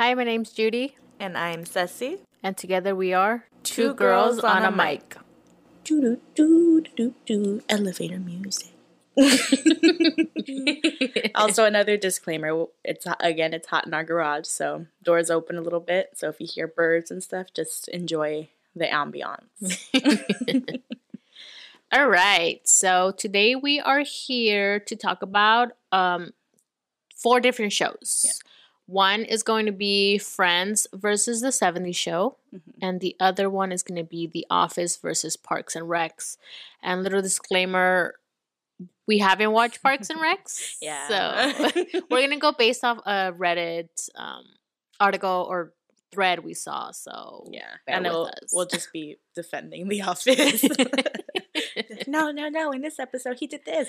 Hi, 0.00 0.14
my 0.14 0.24
name's 0.24 0.50
Judy, 0.50 0.96
And 1.18 1.36
I'm 1.36 1.66
Ceci. 1.66 2.20
and 2.42 2.56
together 2.56 2.96
we 2.96 3.12
are 3.12 3.44
Two 3.62 3.92
Girls 3.92 4.38
on 4.38 4.64
a 4.64 4.70
Mic. 4.70 5.14
Do 5.84 6.00
do 6.00 6.18
do 6.34 6.80
do 6.96 7.14
do 7.26 7.62
elevator 7.68 8.18
music. 8.18 8.70
also, 11.34 11.66
another 11.66 11.98
disclaimer: 11.98 12.64
it's 12.82 13.06
again, 13.20 13.52
it's 13.52 13.68
hot 13.68 13.86
in 13.86 13.92
our 13.92 14.02
garage, 14.02 14.46
so 14.46 14.86
doors 15.02 15.30
open 15.30 15.58
a 15.58 15.60
little 15.60 15.80
bit. 15.80 16.12
So 16.14 16.30
if 16.30 16.40
you 16.40 16.46
hear 16.50 16.66
birds 16.66 17.10
and 17.10 17.22
stuff, 17.22 17.48
just 17.54 17.86
enjoy 17.88 18.48
the 18.74 18.86
ambiance. 18.86 19.84
All 21.92 22.08
right, 22.08 22.66
so 22.66 23.12
today 23.18 23.54
we 23.54 23.78
are 23.78 24.00
here 24.00 24.80
to 24.80 24.96
talk 24.96 25.20
about 25.20 25.72
um, 25.92 26.32
four 27.14 27.38
different 27.38 27.74
shows. 27.74 28.22
Yeah. 28.24 28.32
One 28.90 29.22
is 29.22 29.44
going 29.44 29.66
to 29.66 29.72
be 29.72 30.18
Friends 30.18 30.88
versus 30.92 31.40
the 31.40 31.52
70s 31.52 31.94
Show, 31.96 32.36
Mhm. 32.52 32.60
and 32.82 33.00
the 33.00 33.14
other 33.20 33.48
one 33.48 33.70
is 33.70 33.84
going 33.84 33.98
to 33.98 34.08
be 34.08 34.26
The 34.26 34.44
Office 34.50 34.96
versus 34.96 35.36
Parks 35.36 35.76
and 35.76 35.86
Recs. 35.86 36.36
And 36.82 37.02
little 37.04 37.22
disclaimer 37.22 38.14
we 39.06 39.18
haven't 39.18 39.52
watched 39.52 39.82
Parks 39.82 40.08
and 40.10 40.18
Recs. 40.26 40.76
Yeah. 40.80 41.06
So 41.08 41.72
we're 42.10 42.18
going 42.26 42.30
to 42.30 42.36
go 42.38 42.52
based 42.52 42.82
off 42.84 42.98
a 43.06 43.32
Reddit 43.32 44.08
um, 44.16 44.44
article 44.98 45.46
or 45.48 45.72
thread 46.12 46.42
we 46.42 46.54
saw. 46.54 46.90
So 46.90 47.46
yeah, 47.50 47.74
and 47.86 48.04
we'll, 48.04 48.30
we'll 48.52 48.66
just 48.66 48.92
be 48.92 49.18
defending 49.36 49.86
the 49.88 50.02
office. 50.02 50.64
no, 52.08 52.30
no, 52.32 52.48
no! 52.48 52.72
In 52.72 52.80
this 52.82 52.98
episode, 52.98 53.38
he 53.38 53.46
did 53.46 53.64
this. 53.64 53.88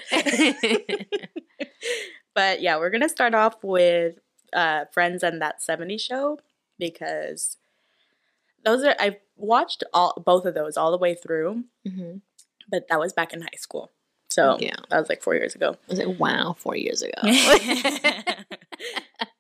but 2.36 2.62
yeah, 2.62 2.78
we're 2.78 2.90
gonna 2.90 3.10
start 3.10 3.34
off 3.34 3.64
with 3.64 4.20
uh, 4.54 4.86
Friends 4.92 5.24
and 5.24 5.42
that 5.42 5.60
'70s 5.62 6.02
show 6.02 6.40
because 6.80 7.58
those 8.64 8.84
are 8.84 8.96
I've 9.00 9.18
watched 9.38 9.84
all 9.94 10.14
both 10.26 10.46
of 10.46 10.54
those 10.54 10.78
all 10.78 10.92
the 10.92 10.98
way 10.98 11.16
through, 11.16 11.64
hmm 11.88 12.18
but 12.70 12.88
that 12.90 13.00
was 13.00 13.12
back 13.12 13.34
in 13.34 13.42
high 13.42 13.58
school, 13.58 13.92
so 14.30 14.58
Yeah. 14.60 14.76
that 14.90 15.00
was 15.00 15.10
like 15.10 15.22
four 15.22 15.36
years 15.36 15.56
ago. 15.56 15.72
I 15.88 15.92
was 15.92 16.00
like, 16.00 16.20
wow, 16.20 16.56
four 16.58 16.76
years 16.78 17.02
ago. 17.02 17.12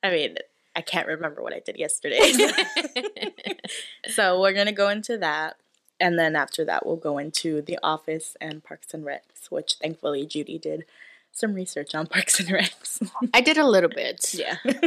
I 0.03 0.09
mean, 0.11 0.35
I 0.75 0.81
can't 0.81 1.07
remember 1.07 1.41
what 1.41 1.53
I 1.53 1.59
did 1.59 1.77
yesterday. 1.77 2.19
so 4.09 4.41
we're 4.41 4.53
gonna 4.53 4.71
go 4.71 4.89
into 4.89 5.17
that, 5.19 5.57
and 5.99 6.17
then 6.19 6.35
after 6.35 6.65
that, 6.65 6.85
we'll 6.85 6.95
go 6.97 7.17
into 7.17 7.61
The 7.61 7.77
Office 7.83 8.35
and 8.41 8.63
Parks 8.63 8.93
and 8.93 9.05
Recs, 9.05 9.49
which 9.49 9.75
thankfully 9.81 10.25
Judy 10.25 10.57
did 10.57 10.85
some 11.31 11.53
research 11.53 11.95
on 11.95 12.07
Parks 12.07 12.39
and 12.39 12.49
Recs. 12.49 13.09
I 13.33 13.41
did 13.41 13.57
a 13.57 13.65
little 13.67 13.89
bit. 13.89 14.33
yeah. 14.37 14.57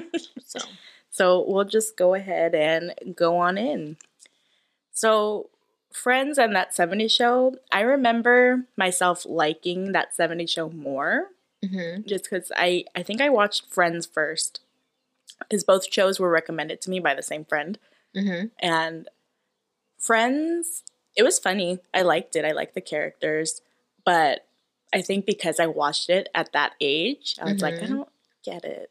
So 0.46 0.60
So 1.10 1.44
we'll 1.48 1.64
just 1.64 1.96
go 1.96 2.14
ahead 2.14 2.54
and 2.54 2.94
go 3.16 3.36
on 3.38 3.58
in. 3.58 3.96
So, 4.92 5.50
Friends 5.92 6.38
and 6.38 6.56
that 6.56 6.72
70s 6.74 7.12
show, 7.12 7.54
I 7.70 7.82
remember 7.82 8.64
myself 8.76 9.24
liking 9.24 9.92
that 9.92 10.08
70s 10.16 10.48
show 10.50 10.68
more 10.68 11.28
mhm. 11.64 12.04
just 12.04 12.24
because 12.24 12.50
I, 12.56 12.84
I 12.96 13.04
think 13.04 13.20
I 13.20 13.28
watched 13.28 13.72
Friends 13.72 14.04
first 14.04 14.60
because 15.38 15.62
both 15.62 15.92
shows 15.92 16.18
were 16.18 16.30
recommended 16.30 16.80
to 16.82 16.90
me 16.90 16.98
by 16.98 17.14
the 17.14 17.22
same 17.22 17.44
friend. 17.44 17.78
Mhm. 18.16 18.50
And 18.58 19.08
Friends, 19.98 20.82
it 21.16 21.22
was 21.22 21.38
funny. 21.38 21.78
I 21.94 22.02
liked 22.02 22.36
it. 22.36 22.44
I 22.44 22.52
liked 22.52 22.74
the 22.74 22.80
characters. 22.80 23.60
But 24.04 24.44
I 24.94 25.02
think 25.02 25.26
because 25.26 25.60
I 25.60 25.66
watched 25.66 26.10
it 26.10 26.28
at 26.34 26.52
that 26.52 26.74
age, 26.80 27.36
I 27.40 27.46
was 27.46 27.60
like, 27.62 27.82
I 27.82 27.86
Mhm. 27.86 27.90
don't 27.90 28.08
get 28.44 28.64
it. 28.64 28.90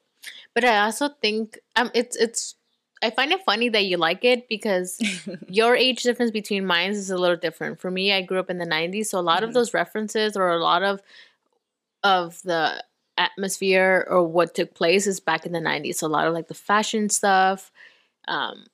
but 0.55 0.63
I 0.65 0.79
also 0.85 1.09
think 1.21 1.59
um, 1.75 1.91
it's 1.93 2.15
it's. 2.17 2.55
I 3.03 3.09
find 3.11 3.33
it 3.33 3.43
funny 3.45 3.69
that 3.69 3.85
you 3.85 3.97
like 3.97 4.23
it 4.25 4.47
because 4.49 4.97
your 5.49 5.75
age 5.75 6.03
difference 6.03 6.31
between 6.31 6.65
mine 6.65 6.91
is 6.91 7.09
a 7.11 7.17
little 7.17 7.35
different. 7.37 7.79
For 7.81 7.91
me, 7.91 8.13
I 8.13 8.21
grew 8.21 8.39
up 8.39 8.49
in 8.49 8.57
the 8.59 8.65
'90s, 8.65 9.09
so 9.09 9.19
a 9.19 9.21
lot 9.21 9.43
of 9.43 9.51
Mhm. 9.51 9.53
those 9.55 9.73
references 9.73 10.37
or 10.37 10.49
a 10.51 10.59
lot 10.63 10.83
of 10.83 11.01
of 12.03 12.41
the 12.44 12.83
atmosphere 13.17 14.05
or 14.09 14.23
what 14.23 14.55
took 14.55 14.73
place 14.73 15.07
is 15.07 15.19
back 15.19 15.45
in 15.45 15.51
the 15.51 15.61
'90s. 15.61 15.99
So 15.99 16.07
a 16.07 16.09
lot 16.09 16.28
of 16.28 16.33
like 16.33 16.47
the 16.47 16.53
fashion 16.53 17.09
stuff, 17.09 17.72
um, 18.28 18.66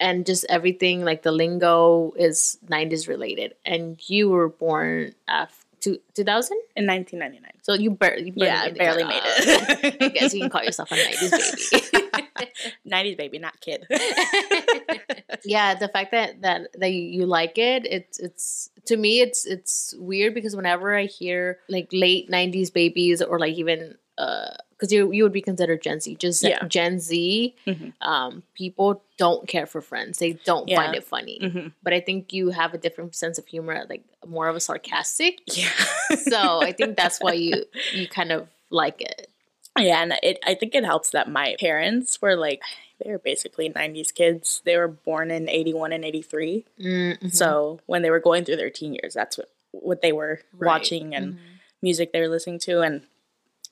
and 0.00 0.26
just 0.26 0.44
everything 0.48 1.04
like 1.04 1.22
the 1.22 1.32
lingo 1.32 2.12
is 2.16 2.58
'90s 2.68 3.08
related. 3.08 3.54
And 3.64 4.00
you 4.08 4.28
were 4.30 4.48
born 4.48 5.14
after 5.86 6.00
2000, 6.14 6.56
In 6.76 6.86
1999. 6.86 7.50
so 7.62 7.74
you, 7.74 7.90
bar- 7.90 8.16
you 8.18 8.32
barely 8.32 8.46
Yeah, 8.46 8.70
barely 8.70 9.04
made 9.04 9.22
it. 9.24 9.96
I 10.02 10.08
guess 10.08 10.34
you 10.34 10.40
can 10.40 10.50
call 10.50 10.62
yourself 10.62 10.90
a 10.92 10.94
'90s 10.96 11.30
baby. 11.30 12.52
90s 12.88 13.16
baby, 13.16 13.38
not 13.38 13.60
kid. 13.60 13.86
yeah 15.44 15.74
the 15.74 15.88
fact 15.88 16.12
that 16.12 16.40
that 16.42 16.68
that 16.78 16.90
you, 16.92 17.02
you 17.20 17.26
like 17.26 17.58
it 17.58 17.84
it's 17.86 18.18
it's 18.20 18.70
to 18.86 18.96
me 18.96 19.20
it's 19.20 19.44
it's 19.46 19.94
weird 19.98 20.34
because 20.34 20.54
whenever 20.54 20.94
i 20.96 21.04
hear 21.04 21.58
like 21.68 21.88
late 21.92 22.30
90s 22.30 22.72
babies 22.72 23.20
or 23.22 23.38
like 23.40 23.54
even 23.54 23.96
uh 24.18 24.50
because 24.82 24.92
you 24.92 25.12
you 25.12 25.22
would 25.22 25.32
be 25.32 25.40
considered 25.40 25.80
gen 25.80 26.00
z 26.00 26.14
just 26.16 26.42
Yeah. 26.42 26.64
gen 26.66 26.98
z 26.98 27.54
Mhm. 27.66 27.92
um 28.00 28.42
people 28.54 29.02
don't 29.16 29.46
care 29.46 29.66
for 29.66 29.80
friends 29.80 30.18
they 30.18 30.32
don't 30.44 30.68
find 30.68 30.94
it 30.96 31.04
funny 31.04 31.38
hmm 31.40 31.68
but 31.84 31.92
i 31.92 32.00
think 32.00 32.32
you 32.32 32.50
have 32.50 32.74
a 32.74 32.78
different 32.78 33.14
sense 33.14 33.38
of 33.38 33.46
humor 33.46 33.86
like 33.88 34.02
more 34.26 34.48
of 34.48 34.56
a 34.56 34.60
sarcastic 34.60 35.40
Yeah. 35.46 35.70
so 36.30 36.60
i 36.60 36.72
think 36.72 36.96
that's 37.00 37.20
why 37.20 37.34
you 37.34 37.64
you 37.92 38.08
kind 38.08 38.32
of 38.32 38.48
like 38.70 39.00
it 39.00 39.28
Yeah, 39.78 40.02
and 40.02 40.12
it 40.22 40.36
I 40.50 40.52
think 40.54 40.74
it 40.74 40.84
helps 40.84 41.10
that 41.16 41.26
my 41.30 41.56
parents 41.58 42.20
were 42.20 42.36
like 42.36 42.60
they 43.00 43.10
were 43.10 43.18
basically 43.32 43.66
90s 43.70 44.12
kids. 44.12 44.60
They 44.66 44.76
were 44.76 44.88
born 45.08 45.30
in 45.30 45.48
81 45.48 45.92
and 45.96 46.04
83. 46.04 46.66
Mhm. 46.78 47.32
So, 47.32 47.80
when 47.86 48.02
they 48.02 48.10
were 48.14 48.20
going 48.28 48.44
through 48.44 48.56
their 48.60 48.70
teen 48.78 48.92
years, 49.00 49.14
that's 49.14 49.38
what 49.38 49.48
what 49.88 50.02
they 50.04 50.12
were 50.12 50.34
Right. 50.52 50.68
watching 50.72 51.14
and 51.16 51.26
Mhm. 51.34 51.38
music 51.80 52.12
they 52.12 52.20
were 52.20 52.28
listening 52.36 52.60
to 52.68 52.74
and 52.86 52.96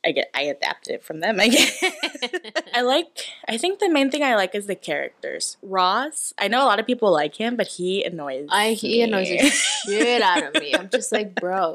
I 0.05 0.13
get 0.13 0.31
I 0.35 0.43
adapted 0.43 0.95
it 0.95 1.05
from 1.05 1.21
them. 1.21 1.39
I 1.41 1.49
guess. 1.49 1.85
I 2.75 2.81
like 2.83 3.07
I 3.47 3.59
think 3.59 3.81
the 3.81 3.89
main 3.91 4.11
thing 4.11 4.23
I 4.23 4.35
like 4.35 4.55
is 4.55 4.67
the 4.67 4.75
characters. 4.75 5.57
Ross, 5.63 6.33
I 6.39 6.49
know 6.49 6.65
a 6.65 6.67
lot 6.67 6.81
of 6.81 6.87
people 6.87 7.13
like 7.13 7.35
him, 7.35 7.57
but 7.57 7.67
he 7.67 8.03
annoys 8.05 8.49
I 8.51 8.73
he 8.73 9.03
annoys 9.03 9.29
me. 9.29 9.43
the 9.43 9.51
shit 9.51 10.23
out 10.23 10.43
of 10.43 10.63
me. 10.63 10.75
I'm 10.75 10.89
just 10.89 11.13
like, 11.13 11.35
bro, 11.41 11.75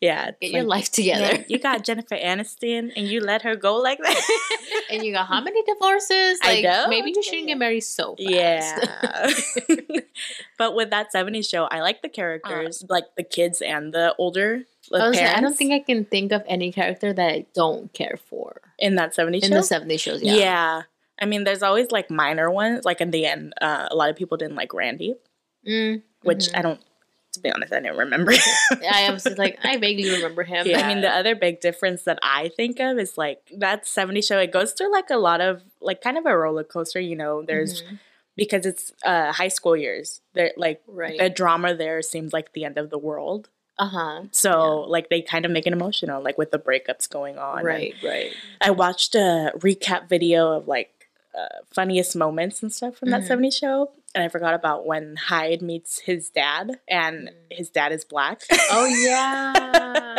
yeah. 0.00 0.30
get 0.40 0.52
your 0.52 0.64
life 0.64 0.90
together. 0.90 1.36
yeah, 1.36 1.44
you 1.48 1.58
got 1.58 1.84
Jennifer 1.84 2.16
Aniston 2.16 2.92
and 2.96 3.06
you 3.06 3.20
let 3.20 3.42
her 3.42 3.56
go 3.56 3.76
like 3.76 3.98
that. 3.98 4.22
and 4.90 5.04
you 5.04 5.12
got 5.12 5.26
how 5.26 5.42
many 5.42 5.62
divorces? 5.64 6.38
I 6.42 6.54
Like 6.54 6.64
know. 6.64 6.86
maybe 6.88 7.12
you 7.14 7.22
shouldn't 7.22 7.48
get 7.48 7.58
married 7.58 7.80
so 7.82 8.16
fast. 8.16 8.26
Yeah. 8.26 9.30
but 10.58 10.74
with 10.74 10.90
that 10.90 11.12
70s 11.14 11.48
show, 11.48 11.64
I 11.64 11.80
like 11.80 12.02
the 12.02 12.08
characters, 12.08 12.82
uh. 12.82 12.86
like 12.88 13.04
the 13.16 13.22
kids 13.22 13.60
and 13.60 13.92
the 13.92 14.14
older 14.18 14.64
I, 14.92 15.08
like, 15.08 15.18
I 15.18 15.40
don't 15.40 15.56
think 15.56 15.72
I 15.72 15.80
can 15.80 16.04
think 16.04 16.32
of 16.32 16.42
any 16.46 16.72
character 16.72 17.12
that 17.12 17.32
I 17.32 17.46
don't 17.54 17.92
care 17.92 18.18
for 18.28 18.60
in 18.78 18.94
that 18.96 19.14
70s 19.14 19.42
in 19.44 19.50
show. 19.50 19.60
the 19.60 19.60
70s 19.94 20.00
shows. 20.00 20.22
yeah. 20.22 20.34
Yeah. 20.34 20.82
I 21.18 21.24
mean, 21.24 21.44
there's 21.44 21.62
always 21.62 21.90
like 21.90 22.10
minor 22.10 22.50
ones. 22.50 22.84
Like 22.84 23.00
in 23.00 23.10
the 23.10 23.24
end, 23.26 23.54
uh, 23.60 23.88
a 23.90 23.96
lot 23.96 24.10
of 24.10 24.16
people 24.16 24.36
didn't 24.36 24.56
like 24.56 24.74
Randy, 24.74 25.14
Mm, 25.66 26.02
which. 26.22 26.48
I 26.54 26.62
don't, 26.62 26.78
to 27.32 27.40
be 27.40 27.50
honest, 27.50 27.72
I 27.72 27.80
didn't 27.80 27.96
remember. 27.96 28.32
I 28.92 29.10
was 29.12 29.26
like, 29.38 29.58
I 29.64 29.78
vaguely 29.78 30.10
remember 30.10 30.42
him. 30.42 30.66
I 30.74 30.86
mean, 30.86 31.00
the 31.00 31.08
other 31.10 31.34
big 31.34 31.60
difference 31.60 32.02
that 32.04 32.18
I 32.22 32.50
think 32.56 32.78
of 32.80 32.98
is 32.98 33.16
like 33.18 33.40
that 33.58 33.86
70 33.86 34.20
show, 34.22 34.38
it 34.38 34.52
goes 34.52 34.72
through 34.72 34.92
like 34.92 35.10
a 35.10 35.16
lot 35.16 35.40
of, 35.40 35.62
like 35.80 36.00
kind 36.02 36.18
of 36.18 36.26
a 36.26 36.36
roller 36.36 36.64
coaster, 36.64 37.00
you 37.00 37.16
know, 37.16 37.42
there's, 37.42 37.82
Mhm. 37.82 37.98
because 38.36 38.64
it's 38.66 38.92
uh, 39.04 39.32
high 39.32 39.48
school 39.48 39.76
years. 39.76 40.20
They're 40.34 40.52
like, 40.56 40.82
right. 40.86 41.18
the 41.18 41.30
drama 41.30 41.74
there 41.74 42.00
seems 42.02 42.32
like 42.34 42.52
the 42.52 42.64
end 42.64 42.76
of 42.78 42.90
the 42.90 42.98
world. 42.98 43.48
Uh 43.78 43.86
huh. 43.88 44.22
So 44.32 44.80
like 44.88 45.08
they 45.10 45.20
kind 45.22 45.44
of 45.44 45.50
make 45.50 45.66
it 45.66 45.72
emotional, 45.72 46.22
like 46.22 46.38
with 46.38 46.50
the 46.50 46.58
breakups 46.58 47.08
going 47.10 47.38
on. 47.38 47.58
And 47.58 47.66
Right. 47.66 47.94
Right. 48.02 48.32
I 48.60 48.70
watched 48.70 49.14
a 49.14 49.52
recap 49.56 50.08
video 50.08 50.52
of 50.52 50.66
like 50.68 50.92
uh, 51.38 51.48
funniest 51.70 52.16
moments 52.16 52.62
and 52.62 52.72
stuff 52.72 52.96
from 52.96 53.08
Mhm. 53.08 53.12
that 53.12 53.22
70s 53.24 53.54
show, 53.54 53.90
and 54.14 54.24
I 54.24 54.28
forgot 54.28 54.54
about 54.54 54.86
when 54.86 55.16
Hyde 55.16 55.60
meets 55.60 55.98
his 55.98 56.30
dad, 56.30 56.80
and 56.88 57.28
Mm. 57.28 57.32
his 57.50 57.68
dad 57.68 57.92
is 57.92 58.06
black. 58.06 58.40
Oh 58.70 58.86
yeah, 58.86 59.52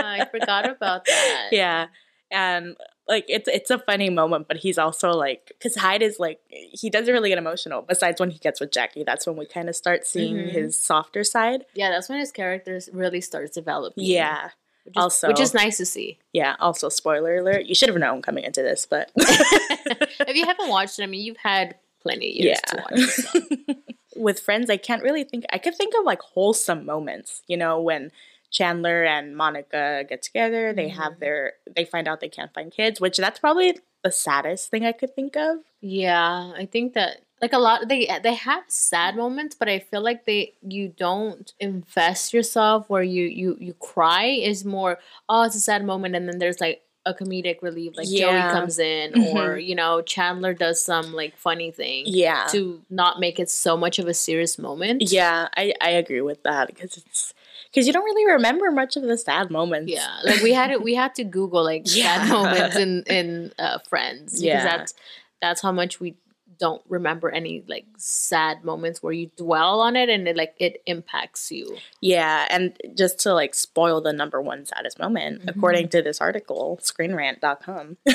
I 0.06 0.26
forgot 0.30 0.70
about 0.70 1.06
that. 1.06 1.48
yeah, 1.52 1.88
and 2.30 2.78
like 3.08 3.26
it's 3.30 3.48
it's 3.48 3.70
a 3.72 3.80
funny 3.80 4.10
moment, 4.10 4.48
but 4.48 4.58
he's 4.58 4.78
also 4.78 5.12
like 5.12 5.48
because 5.48 5.76
Hyde 5.76 6.02
is 6.02 6.20
like 6.20 6.40
he 6.50 6.90
doesn't 6.90 7.14
really 7.14 7.30
get 7.30 7.38
emotional. 7.38 7.82
Besides 7.82 8.20
when 8.20 8.32
he 8.32 8.40
gets 8.40 8.60
with 8.60 8.72
Jackie, 8.72 9.04
that's 9.04 9.26
when 9.26 9.38
we 9.38 9.46
kind 9.46 9.70
of 9.70 9.76
start 9.76 10.06
seeing 10.06 10.36
Mhm. 10.36 10.50
his 10.50 10.80
softer 10.82 11.24
side. 11.24 11.66
Yeah, 11.74 11.90
that's 11.90 12.10
when 12.10 12.20
his 12.20 12.32
character 12.32 12.80
really 12.92 13.22
starts 13.22 13.52
developing. 13.52 14.04
Yeah, 14.04 14.50
which 14.86 14.98
is, 14.98 15.02
also- 15.04 15.28
which 15.30 15.40
is 15.40 15.54
nice 15.54 15.78
to 15.78 15.86
see. 15.86 16.18
yeah. 16.34 16.56
Also, 16.60 16.90
spoiler 16.90 17.38
alert: 17.38 17.66
you 17.66 17.76
should 17.76 17.90
have 17.90 17.98
known 17.98 18.22
coming 18.22 18.44
into 18.44 18.62
this, 18.62 18.86
but 18.86 19.12
if 19.16 20.36
you 20.36 20.46
haven't 20.46 20.70
watched 20.70 21.00
it, 21.00 21.04
I 21.04 21.06
mean, 21.08 21.22
you've 21.24 21.38
had 21.38 21.76
plenty 22.02 22.30
of 22.30 22.46
years 22.46 22.60
to 22.68 22.76
watch. 22.90 23.00
So. 23.10 23.76
with 24.16 24.40
friends, 24.40 24.70
I 24.70 24.78
can't 24.78 25.04
really 25.04 25.24
think. 25.24 25.46
I 25.54 25.58
could 25.60 25.76
think 25.76 25.94
of 25.98 26.04
like 26.06 26.22
wholesome 26.22 26.86
moments, 26.86 27.42
you 27.48 27.56
know, 27.58 27.80
when 27.80 28.12
Chandler 28.52 29.04
and 29.04 29.36
Monica 29.36 30.06
get 30.08 30.22
together, 30.22 30.74
they 30.74 30.88
have 30.90 31.14
Mhm. 31.14 31.20
their, 31.20 31.54
they 31.76 31.86
find 31.86 32.08
out 32.08 32.20
they 32.22 32.30
can't 32.30 32.54
find 32.54 32.72
kids, 32.72 33.02
which 33.02 33.18
that's 33.18 33.40
probably 33.40 33.78
the 34.04 34.12
saddest 34.12 34.70
thing 34.70 34.86
I 34.86 34.92
could 34.94 35.14
think 35.16 35.36
of. 35.36 35.60
Yeah, 35.82 36.54
I 36.56 36.66
think 36.66 36.94
that 36.94 37.22
like 37.42 37.54
a 37.54 37.60
lot 37.60 37.88
they 37.88 38.10
they 38.24 38.34
have 38.34 38.64
sad 38.68 39.16
moments 39.16 39.54
but 39.54 39.70
i 39.70 39.78
feel 39.78 40.02
like 40.02 40.26
they 40.26 40.56
you 40.64 40.88
don't 40.88 41.54
invest 41.60 42.34
yourself 42.34 42.90
where 42.90 43.04
you 43.04 43.26
you 43.26 43.56
you 43.60 43.74
cry 43.76 44.26
is 44.26 44.66
more 44.66 44.98
oh 45.30 45.44
it's 45.44 45.56
a 45.56 45.60
sad 45.60 45.86
moment 45.86 46.16
and 46.16 46.28
then 46.28 46.40
there's 46.40 46.60
like 46.60 46.82
a 47.06 47.14
comedic 47.14 47.62
relief 47.62 47.96
like 47.96 48.08
Yeah. 48.10 48.48
joey 48.50 48.52
comes 48.52 48.80
in 48.80 49.14
or 49.36 49.56
Mhm. 49.58 49.68
you 49.68 49.76
know 49.76 50.02
chandler 50.02 50.56
does 50.56 50.82
some 50.82 51.14
like 51.14 51.38
funny 51.38 51.70
thing 51.70 52.06
Yeah. 52.08 52.48
to 52.54 52.82
not 52.90 53.20
make 53.20 53.40
it 53.40 53.52
so 53.52 53.78
much 53.78 54.00
of 54.00 54.08
a 54.08 54.16
serious 54.16 54.58
moment 54.58 55.04
Yeah, 55.12 55.48
I, 55.56 55.76
I 55.80 55.92
agree 55.92 56.22
with 56.22 56.42
that 56.42 56.66
because 56.70 56.98
it's 56.98 57.36
because 57.72 57.88
you 57.88 57.94
don't 57.94 58.04
really 58.06 58.32
remember 58.34 58.72
much 58.72 58.96
of 58.98 59.04
the 59.04 59.18
sad 59.18 59.50
moments. 59.52 59.92
yeah 59.92 60.20
like 60.24 60.42
we 60.42 60.54
had 60.54 60.72
it 60.72 60.82
we 60.84 60.96
had 60.96 61.14
to 61.16 61.24
google 61.24 61.64
like 61.64 61.84
Yeah. 61.86 62.26
sad 62.26 62.30
moments 62.30 62.76
in 62.76 63.04
in 63.04 63.52
uh, 63.60 63.80
friends 63.90 64.34
because 64.34 64.44
Yeah. 64.44 64.64
that's 64.78 64.94
that's 65.42 65.62
how 65.62 65.72
much 65.72 66.00
we 66.00 66.16
don't 66.60 66.82
remember 66.90 67.30
any 67.30 67.64
like 67.68 67.86
sad 67.98 68.64
moments 68.64 69.04
where 69.04 69.14
you 69.14 69.30
dwell 69.38 69.80
on 69.80 69.96
it 69.96 70.10
and 70.10 70.28
it 70.28 70.36
like 70.36 70.56
it 70.60 70.82
impacts 70.88 71.52
you 71.52 71.78
Yeah, 72.02 72.48
and 72.50 72.76
just 72.96 73.20
to 73.20 73.34
like 73.36 73.54
spoil 73.54 74.02
the 74.02 74.12
number 74.12 74.42
one 74.42 74.66
saddest 74.66 74.98
moment, 74.98 75.44
Mhm. 75.46 75.50
according 75.56 75.90
to 75.90 76.02
this 76.02 76.20
article, 76.20 76.80
screenrant.com, 76.82 77.98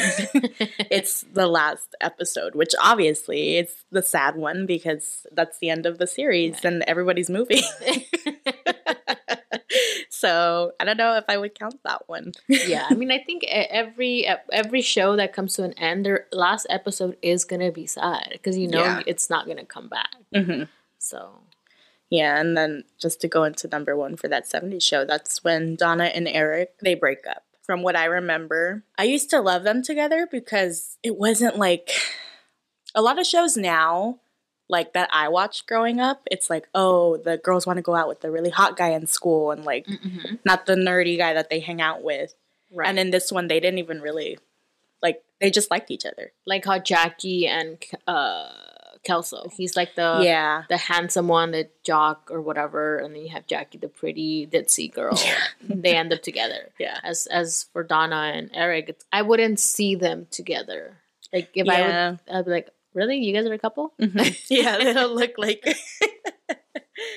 it's 0.90 1.22
the 1.32 1.46
last 1.46 1.94
episode, 2.00 2.56
which 2.56 2.74
obviously 2.82 3.58
it's 3.58 3.84
the 3.92 4.02
sad 4.02 4.34
one 4.34 4.66
because 4.66 5.24
that's 5.30 5.58
the 5.60 5.70
end 5.70 5.86
of 5.86 5.98
the 5.98 6.08
series 6.08 6.64
and 6.64 6.82
everybody's 6.88 7.30
moving. 7.30 7.62
So 10.22 10.72
I 10.80 10.84
don't 10.86 10.96
know 11.02 11.14
if 11.22 11.24
I 11.28 11.36
would 11.42 11.54
count 11.62 11.78
that 11.88 12.02
one. 12.14 12.26
yeah 12.48 12.84
i 12.90 12.94
mean 13.00 13.10
i 13.10 13.18
think 13.26 13.40
every 13.82 14.14
every 14.62 14.82
show 14.94 15.08
that 15.20 15.32
comes 15.36 15.54
to 15.56 15.62
an 15.68 15.74
end 15.88 16.06
their 16.06 16.26
last 16.44 16.64
episode 16.78 17.14
is 17.22 17.44
gonna 17.50 17.72
be 17.72 17.86
sad 17.86 18.28
because 18.32 18.56
you 18.62 18.68
know 18.68 18.78
Yeah. 18.84 19.02
it's 19.10 19.28
not 19.34 19.46
gonna 19.48 19.66
come 19.76 19.88
back 19.98 20.14
hmm 20.34 20.62
so 21.10 21.18
Yeah, 22.20 22.38
and 22.40 22.50
then 22.58 22.84
just 23.04 23.20
to 23.22 23.28
go 23.36 23.40
into 23.48 23.66
number 23.74 23.96
one 23.96 24.14
for 24.20 24.28
that 24.28 24.44
70s 24.54 24.82
show, 24.90 25.02
that's 25.12 25.42
when 25.46 25.76
Donna 25.76 26.08
and 26.16 26.28
Eric 26.28 26.68
they 26.86 26.94
break 27.04 27.22
up. 27.34 27.42
From 27.66 27.80
what 27.82 27.96
I 27.96 28.04
remember, 28.20 28.84
I 28.98 29.04
used 29.14 29.30
to 29.30 29.40
love 29.40 29.62
them 29.64 29.80
together 29.82 30.28
because 30.30 30.98
it 31.02 31.14
wasn't 31.24 31.56
like 31.68 31.88
a 32.94 33.00
lot 33.06 33.18
of 33.18 33.26
shows 33.26 33.56
now, 33.56 34.20
like 34.68 34.92
that 34.94 35.08
I 35.12 35.28
watched 35.28 35.66
growing 35.66 36.00
up. 36.00 36.22
It's 36.30 36.48
like, 36.48 36.68
oh, 36.74 37.16
the 37.18 37.36
girls 37.38 37.66
want 37.66 37.76
to 37.76 37.82
go 37.82 37.94
out 37.94 38.08
with 38.08 38.20
the 38.20 38.30
really 38.30 38.50
hot 38.50 38.76
guy 38.76 38.90
in 38.90 39.06
school 39.06 39.50
and 39.50 39.64
like 39.64 39.86
Mhm. 39.86 40.38
not 40.44 40.66
the 40.66 40.74
nerdy 40.76 41.16
guy 41.18 41.34
that 41.34 41.50
they 41.50 41.60
hang 41.60 41.80
out 41.80 42.02
with. 42.02 42.34
right 42.72 42.88
And 42.88 42.98
in 42.98 43.10
this 43.10 43.30
one, 43.30 43.48
they 43.48 43.60
didn't 43.60 43.78
even 43.80 44.00
really 44.00 44.38
like 45.02 45.22
they 45.40 45.50
just 45.50 45.70
liked 45.70 45.90
each 45.90 46.06
other. 46.06 46.32
like 46.46 46.64
how 46.64 46.78
jackie 46.78 47.46
and 47.46 47.82
uh 48.06 48.48
kelso 49.04 49.48
he's 49.56 49.76
like 49.76 49.94
the 49.96 50.20
yeah, 50.22 50.62
the 50.68 50.76
handsome 50.76 51.26
one, 51.26 51.50
the 51.50 51.68
jock 51.84 52.28
or 52.30 52.40
whatever, 52.40 52.98
and 52.98 53.12
then 53.14 53.22
you 53.22 53.30
have 53.30 53.48
Jackie, 53.48 53.78
the 53.78 53.88
pretty 53.88 54.46
ditzy 54.46 54.92
girl. 54.92 55.18
they 55.60 55.96
end 55.96 56.12
up 56.12 56.22
together. 56.22 56.70
yeah, 56.78 56.98
As 57.02 57.26
as 57.26 57.66
for 57.72 57.82
Donna 57.82 58.30
and 58.34 58.48
Eric, 58.54 58.90
it's, 58.90 59.04
I 59.12 59.22
wouldn't 59.22 59.58
see 59.58 59.96
them 59.96 60.28
together. 60.30 60.98
Like 61.32 61.50
if 61.54 61.68
I 61.68 61.80
would, 61.82 62.20
I'd 62.32 62.44
be 62.44 62.50
like, 62.52 62.68
really, 62.94 63.18
you 63.18 63.32
guys 63.32 63.46
are 63.46 63.52
a 63.52 63.58
couple? 63.58 63.92
Mhm. 64.00 64.36
yeah. 64.50 64.78
They 64.78 64.92
don't 64.92 65.14
look 65.14 65.32
like. 65.38 65.64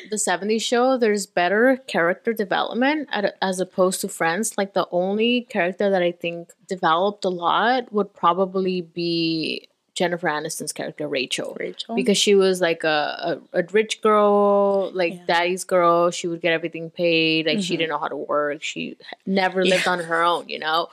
The 0.10 0.16
'70s 0.16 0.62
show, 0.62 0.98
there's 0.98 1.26
better 1.28 1.78
character 1.88 2.34
development 2.34 3.08
at, 3.12 3.36
as 3.42 3.60
opposed 3.60 4.02
to 4.02 4.08
Friends. 4.08 4.58
Like 4.58 4.74
the 4.74 4.88
only 4.92 5.42
character 5.42 5.90
that 5.90 6.02
I 6.02 6.12
think 6.12 6.50
developed 6.68 7.24
a 7.26 7.30
lot 7.30 7.92
would 7.94 8.14
probably 8.14 8.82
be 8.82 9.68
Jennifer 9.94 10.28
Aniston's 10.28 10.72
character 10.72 11.08
Rachel. 11.08 11.56
Rachel. 11.60 11.96
because 11.96 12.18
she 12.18 12.36
was 12.36 12.62
like 12.62 12.84
a, 12.84 13.38
a, 13.54 13.60
a 13.60 13.64
rich 13.72 14.02
girl 14.02 14.92
like 14.94 15.14
Yeah. 15.14 15.26
daddy's 15.28 15.64
girl 15.66 16.10
she 16.10 16.28
would 16.28 16.42
get 16.42 16.54
everything 16.54 16.90
paid 16.90 17.46
like 17.46 17.62
she 17.62 17.76
Mhm. 17.76 17.80
didn't 17.80 17.90
know 17.90 18.00
how 18.00 18.08
to 18.08 18.18
work 18.18 18.64
she 18.64 18.98
never 19.26 19.64
lived 19.64 19.86
Yeah. 19.86 19.92
on 19.94 20.00
her 20.00 20.22
own 20.24 20.50
you 20.50 20.60
know 20.60 20.88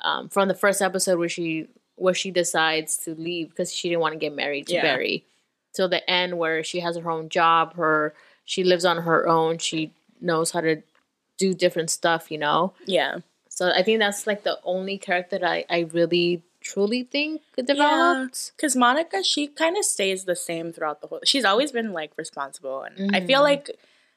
um, 0.00 0.28
from 0.28 0.48
the 0.48 0.54
first 0.54 0.80
episode 0.82 1.18
where 1.18 1.28
she 1.28 1.66
where 2.00 2.14
she 2.14 2.30
decides 2.30 2.96
to 3.04 3.14
leave 3.14 3.50
because 3.50 3.72
she 3.72 3.88
didn't 3.88 4.00
want 4.00 4.12
to 4.12 4.18
get 4.18 4.34
married 4.34 4.66
to 4.68 4.74
Yeah. 4.74 4.82
barry 4.82 5.24
till 5.74 5.88
the 5.88 6.08
end 6.10 6.38
where 6.38 6.62
she 6.64 6.80
has 6.80 6.96
her 6.96 7.10
own 7.10 7.28
job 7.28 7.74
her 7.74 8.14
she 8.44 8.64
lives 8.64 8.84
on 8.84 9.02
her 9.02 9.28
own 9.28 9.58
she 9.58 9.92
knows 10.20 10.50
how 10.52 10.60
to 10.60 10.82
do 11.36 11.54
different 11.54 11.90
stuff 11.90 12.30
you 12.30 12.38
know 12.38 12.72
yeah. 12.86 13.18
so 13.48 13.70
i 13.70 13.82
think 13.82 13.98
that's 14.00 14.26
like 14.26 14.42
the 14.44 14.58
only 14.64 14.96
character 14.98 15.38
that 15.38 15.48
i, 15.48 15.64
I 15.70 15.80
really 15.92 16.42
truly 16.60 17.04
think 17.04 17.42
developed 17.56 18.52
Because 18.56 18.74
Monica, 18.74 19.22
she 19.22 19.46
kind 19.46 19.76
of 19.76 19.84
stays 19.84 20.24
the 20.24 20.34
same 20.36 20.72
throughout 20.72 21.00
the 21.00 21.06
whole. 21.06 21.20
She's 21.24 21.44
always 21.44 21.70
been 21.70 21.92
like 21.92 22.10
responsible, 22.16 22.82
and 22.82 23.14
I 23.14 23.20
feel 23.24 23.40
Mhm. 23.40 23.50
like 23.50 23.70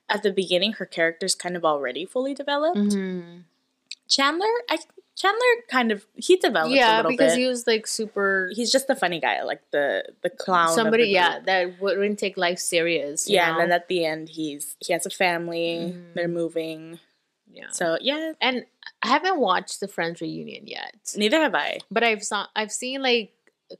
at 0.10 0.24
the 0.24 0.32
beginning 0.34 0.74
her 0.74 0.86
character's 0.88 1.36
kind 1.36 1.56
of 1.56 1.64
already 1.64 2.04
fully 2.06 2.34
developed. 2.34 2.78
Mhm. 2.80 3.44
Chandler, 4.08 4.54
I 4.70 4.80
Chandler 5.22 5.54
kind 5.70 5.92
of 5.92 6.06
he 6.16 6.36
developed 6.38 6.74
a 6.74 6.78
yeah 6.78 7.02
because 7.04 7.34
bit. 7.34 7.40
he 7.40 7.46
was 7.48 7.68
like 7.68 7.86
super 7.86 8.50
He's 8.56 8.72
just 8.72 8.88
the 8.88 8.96
funny 8.96 9.20
guy, 9.20 9.44
like 9.44 9.62
the 9.72 10.04
the 10.24 10.30
clown. 10.30 10.74
somebody 10.74 11.04
the 11.04 11.10
yeah 11.20 11.40
that 11.46 11.80
wouldn't 11.82 12.18
take 12.20 12.38
life 12.38 12.60
serious 12.60 13.30
yeah. 13.30 13.46
know? 13.46 13.52
And 13.52 13.60
then 13.62 13.72
at 13.80 13.88
the 13.88 14.06
end, 14.06 14.30
he's 14.30 14.76
he 14.80 14.94
has 14.94 15.06
a 15.06 15.10
family. 15.12 15.94
Mhm. 15.94 16.14
They're 16.16 16.28
moving. 16.42 17.00
yeah 17.52 17.70
So 17.72 17.98
yeah, 18.02 18.34
and 18.42 18.66
i 19.04 19.08
haven't 19.16 19.40
watched 19.40 19.80
the 19.80 19.88
friends 19.88 20.22
reunion 20.22 20.64
yet 20.68 20.96
neither 21.16 21.40
have 21.46 21.56
I. 21.56 21.80
but 21.96 22.04
i've 22.04 22.24
saw 22.24 22.46
i've 22.56 22.72
seen 22.72 23.02
like 23.02 23.32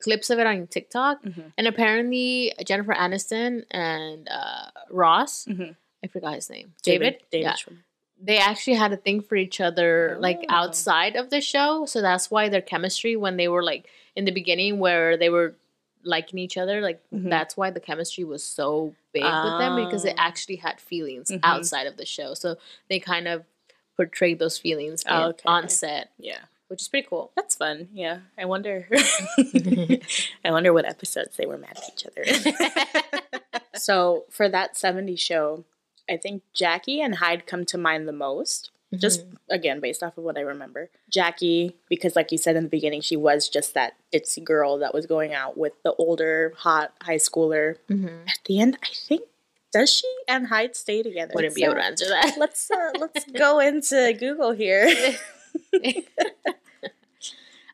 clips 0.06 0.30
of 0.30 0.38
it 0.40 0.48
on 0.52 0.68
tiktok 0.68 1.24
Mhm. 1.24 1.52
and 1.58 1.66
apparently 1.68 2.54
jennifer 2.70 2.94
aniston 3.06 3.64
and 3.72 4.28
uh 4.30 4.66
ross 4.90 5.46
Mhm. 5.46 5.76
i 6.04 6.08
forgot 6.08 6.34
his 6.36 6.50
name 6.50 6.74
david, 6.84 7.14
David. 7.32 7.44
yeah 7.46 7.54
Schwimmer. 7.62 7.84
They 8.24 8.38
actually 8.38 8.76
had 8.76 8.94
a 8.94 8.98
thing 8.98 9.22
for 9.22 9.36
each 9.36 9.60
other 9.60 10.16
like 10.20 10.40
Oh. 10.50 10.54
outside 10.54 11.16
of 11.16 11.30
the 11.30 11.42
show 11.42 11.86
so 11.86 12.02
that's 12.02 12.30
why 12.30 12.50
their 12.50 12.62
chemistry 12.62 13.16
when 13.16 13.38
they 13.38 13.48
were 13.48 13.64
like 13.64 13.88
in 14.16 14.26
the 14.26 14.32
beginning 14.32 14.80
where 14.80 15.18
they 15.18 15.30
were 15.30 15.56
liking 16.04 16.40
each 16.40 16.58
other 16.58 16.82
like 16.82 17.02
Mhm. 17.12 17.30
that's 17.30 17.56
why 17.58 17.70
the 17.72 17.80
chemistry 17.80 18.24
was 18.24 18.44
so 18.44 18.94
big 19.14 19.24
with 19.24 19.58
them 19.60 19.76
because 19.86 20.04
they 20.04 20.12
Oh. 20.14 20.16
actually 20.30 20.58
had 20.58 20.80
feelings 20.80 21.30
Mhm. 21.32 21.40
outside 21.44 21.88
of 21.88 21.98
the 21.98 22.06
show 22.06 22.34
so 22.34 22.58
they 22.90 23.00
kind 23.00 23.28
of 23.28 23.44
portrayed 23.96 24.40
those 24.40 24.58
feelings 24.58 25.04
Oh, 25.08 25.30
okay. 25.30 25.44
on 25.46 25.68
set 25.70 26.10
Yeah. 26.18 26.40
which 26.70 26.82
is 26.82 26.88
pretty 26.88 27.08
cool 27.08 27.32
That's 27.36 27.56
fun. 27.56 27.90
Yeah. 27.94 28.20
I 28.38 28.46
wonder 28.46 28.88
I 30.46 30.52
wonder 30.52 30.74
what 30.74 30.86
episodes 30.86 31.38
they 31.38 31.46
were 31.46 31.58
mad 31.58 31.78
at 31.78 31.90
each 31.94 32.06
other. 32.08 32.24
so 33.76 34.26
for 34.30 34.48
that 34.50 34.78
70 34.78 35.16
show, 35.16 35.64
I 36.12 36.18
think 36.18 36.44
Jackie 36.54 37.02
and 37.02 37.16
Hyde 37.16 37.48
come 37.48 37.66
to 37.66 37.78
mind 37.78 38.08
the 38.08 38.12
most. 38.14 38.70
Just 38.94 39.22
Mhm. 39.26 39.38
again, 39.50 39.80
based 39.80 40.04
off 40.04 40.18
of 40.18 40.26
what 40.26 40.38
I 40.38 40.42
remember. 40.42 40.90
Jackie, 41.10 41.78
because 41.88 42.16
like 42.18 42.30
you 42.34 42.38
said 42.38 42.58
in 42.58 42.64
the 42.64 42.70
beginning, 42.70 43.00
she 43.00 43.16
was 43.16 43.48
just 43.48 43.74
that 43.74 43.94
ditzy 44.14 44.44
girl 44.44 44.78
that 44.80 44.94
was 44.94 45.06
going 45.06 45.34
out 45.34 45.58
with 45.58 45.82
the 45.84 45.94
older, 45.94 46.54
hot 46.58 46.94
high 47.02 47.16
schooler. 47.16 47.78
Mhm. 47.90 48.28
At 48.28 48.40
the 48.46 48.60
end, 48.60 48.78
I 48.84 48.90
think 48.94 49.22
does 49.72 49.90
she 49.90 50.14
and 50.28 50.48
Hyde 50.48 50.76
stay 50.76 51.02
together? 51.02 51.32
wouldn't 51.34 51.56
be 51.56 51.62
So 51.62 51.68
able 51.68 51.76
to 51.76 51.84
answer 51.86 52.10
that 52.10 52.36
Let's 52.38 52.70
uh, 52.70 52.92
let's 53.00 53.24
go 53.32 53.60
into 53.60 54.14
Google 54.20 54.52
here. 54.52 54.86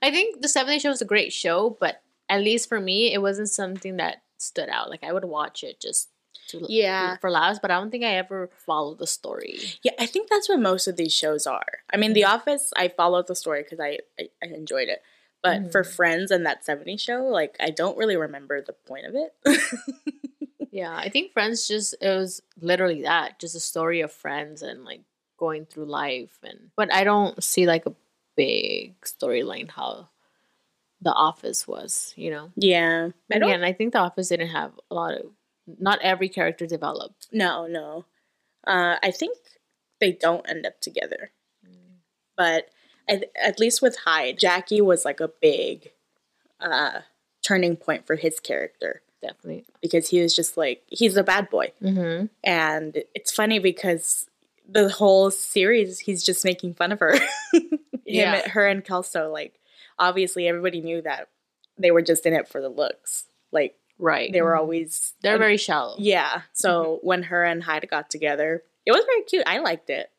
i 0.01 0.11
think 0.11 0.41
the 0.41 0.47
Seven 0.47 0.73
Day 0.73 0.79
show 0.79 0.89
was 0.89 1.01
a 1.01 1.05
great 1.05 1.33
show 1.33 1.75
but 1.79 2.01
at 2.29 2.41
least 2.41 2.69
for 2.69 2.79
me 2.79 3.13
it 3.13 3.21
wasn't 3.21 3.49
something 3.49 3.97
that 3.97 4.21
stood 4.37 4.69
out 4.69 4.89
like 4.89 5.03
i 5.03 5.11
would 5.11 5.25
watch 5.25 5.63
it 5.63 5.79
just 5.79 6.09
to 6.47 6.65
Yeah. 6.69 7.17
for 7.17 7.29
laughs 7.29 7.59
but 7.61 7.71
i 7.71 7.75
don't 7.79 7.91
think 7.91 8.03
i 8.03 8.15
ever 8.15 8.49
followed 8.65 8.99
the 8.99 9.07
story 9.07 9.59
Yeah, 9.83 9.93
I 9.99 10.05
think 10.05 10.29
that's 10.29 10.49
what 10.49 10.59
most 10.59 10.87
of 10.87 10.95
these 10.97 11.13
shows 11.13 11.45
are. 11.47 11.71
I 11.93 11.97
mean, 11.97 12.13
The 12.13 12.25
Office, 12.25 12.71
I 12.75 12.87
followed 12.89 13.27
the 13.27 13.35
story 13.35 13.63
because 13.63 13.79
I, 13.79 13.99
I 14.19 14.29
I 14.43 14.47
enjoyed 14.53 14.89
it. 14.89 15.01
But 15.43 15.71
for 15.71 15.83
Mhm. 15.83 15.95
Friends 15.95 16.31
and 16.31 16.45
that 16.45 16.65
70 16.65 16.97
show, 16.97 17.23
like 17.39 17.55
I 17.59 17.69
don't 17.69 17.97
really 17.97 18.17
remember 18.17 18.61
the 18.61 18.73
point 18.73 19.05
of 19.05 19.13
it. 19.15 19.31
Yeah, 20.71 20.93
I 20.95 21.09
think 21.09 21.31
Friends 21.33 21.67
just 21.67 21.95
it 22.01 22.09
was 22.09 22.41
literally 22.59 23.01
that, 23.03 23.39
just 23.39 23.55
a 23.55 23.59
story 23.59 24.01
of 24.01 24.11
friends 24.11 24.61
and 24.61 24.83
like 24.85 25.01
going 25.37 25.65
through 25.65 25.85
life 25.85 26.37
and 26.43 26.69
but 26.75 26.93
I 26.93 27.03
don't 27.03 27.41
see 27.43 27.65
like 27.65 27.85
a 27.85 27.95
big 28.35 28.99
storyline 29.01 29.69
how 29.71 30.09
The 31.01 31.13
Office 31.13 31.67
was, 31.67 32.13
you 32.17 32.29
know. 32.31 32.51
yeah, 32.55 33.09
I. 33.31 33.35
Again, 33.37 33.63
I 33.63 33.73
think 33.73 33.93
The 33.93 33.99
Office 33.99 34.29
didn't 34.29 34.49
have 34.49 34.73
a 34.91 34.95
lot 34.95 35.13
of 35.13 35.25
not 35.79 35.99
every 36.01 36.29
character 36.29 36.65
developed. 36.65 37.27
No, 37.31 37.67
no. 37.67 38.05
Uh, 38.65 38.97
I 39.03 39.11
think 39.11 39.37
they 39.99 40.11
don't 40.11 40.47
end 40.49 40.65
up 40.65 40.79
together. 40.81 41.31
But 42.35 42.69
at, 43.09 43.25
at 43.41 43.59
least 43.59 43.81
with 43.81 43.97
Hyde, 44.05 44.37
Jackie 44.39 44.81
was 44.81 45.05
like 45.05 45.19
a 45.19 45.27
big 45.41 45.91
uh, 46.59 46.99
turning 47.45 47.75
point 47.75 48.05
for 48.05 48.15
his 48.15 48.39
character 48.39 49.01
Definitely. 49.21 49.65
because 49.81 50.09
he 50.09 50.21
was 50.21 50.35
just 50.35 50.57
like 50.57 50.83
he's 50.87 51.17
a 51.17 51.23
bad 51.23 51.49
boy. 51.49 51.71
Mm-hmm. 51.81 52.25
and 52.43 53.03
it's 53.15 53.31
funny 53.33 53.57
because 53.59 54.27
the 54.69 54.89
whole 54.89 55.31
series 55.31 55.99
he's 55.99 56.23
just 56.23 56.43
making 56.45 56.73
fun 56.73 56.91
of 56.91 56.99
her 56.99 57.13
him 57.53 57.79
Yeah. 58.05 58.47
her 58.49 58.67
and 58.67 58.83
kelso 58.83 59.31
like 59.31 59.59
obviously 59.97 60.45
everybody 60.47 60.81
knew 60.81 61.01
that 61.03 61.29
they 61.77 61.89
were 61.89 62.01
just 62.01 62.25
in 62.25 62.33
it 62.33 62.47
for 62.49 62.59
the 62.61 62.67
looks 62.69 63.25
like 63.51 63.75
Right. 63.99 64.31
They 64.31 64.41
were 64.41 64.55
always 64.55 65.13
They're 65.21 65.37
very 65.37 65.57
shallow. 65.57 65.95
yeah. 65.97 66.41
So 66.53 66.83
mm-hmm. 66.97 67.07
when 67.07 67.23
her 67.23 67.43
and 67.43 67.63
Hyde 67.63 67.87
got 67.89 68.09
together, 68.09 68.63
it 68.85 68.91
was 68.91 69.03
very 69.05 69.23
cute. 69.23 69.43
I 69.47 69.59
liked 69.59 69.89
it. 69.89 70.09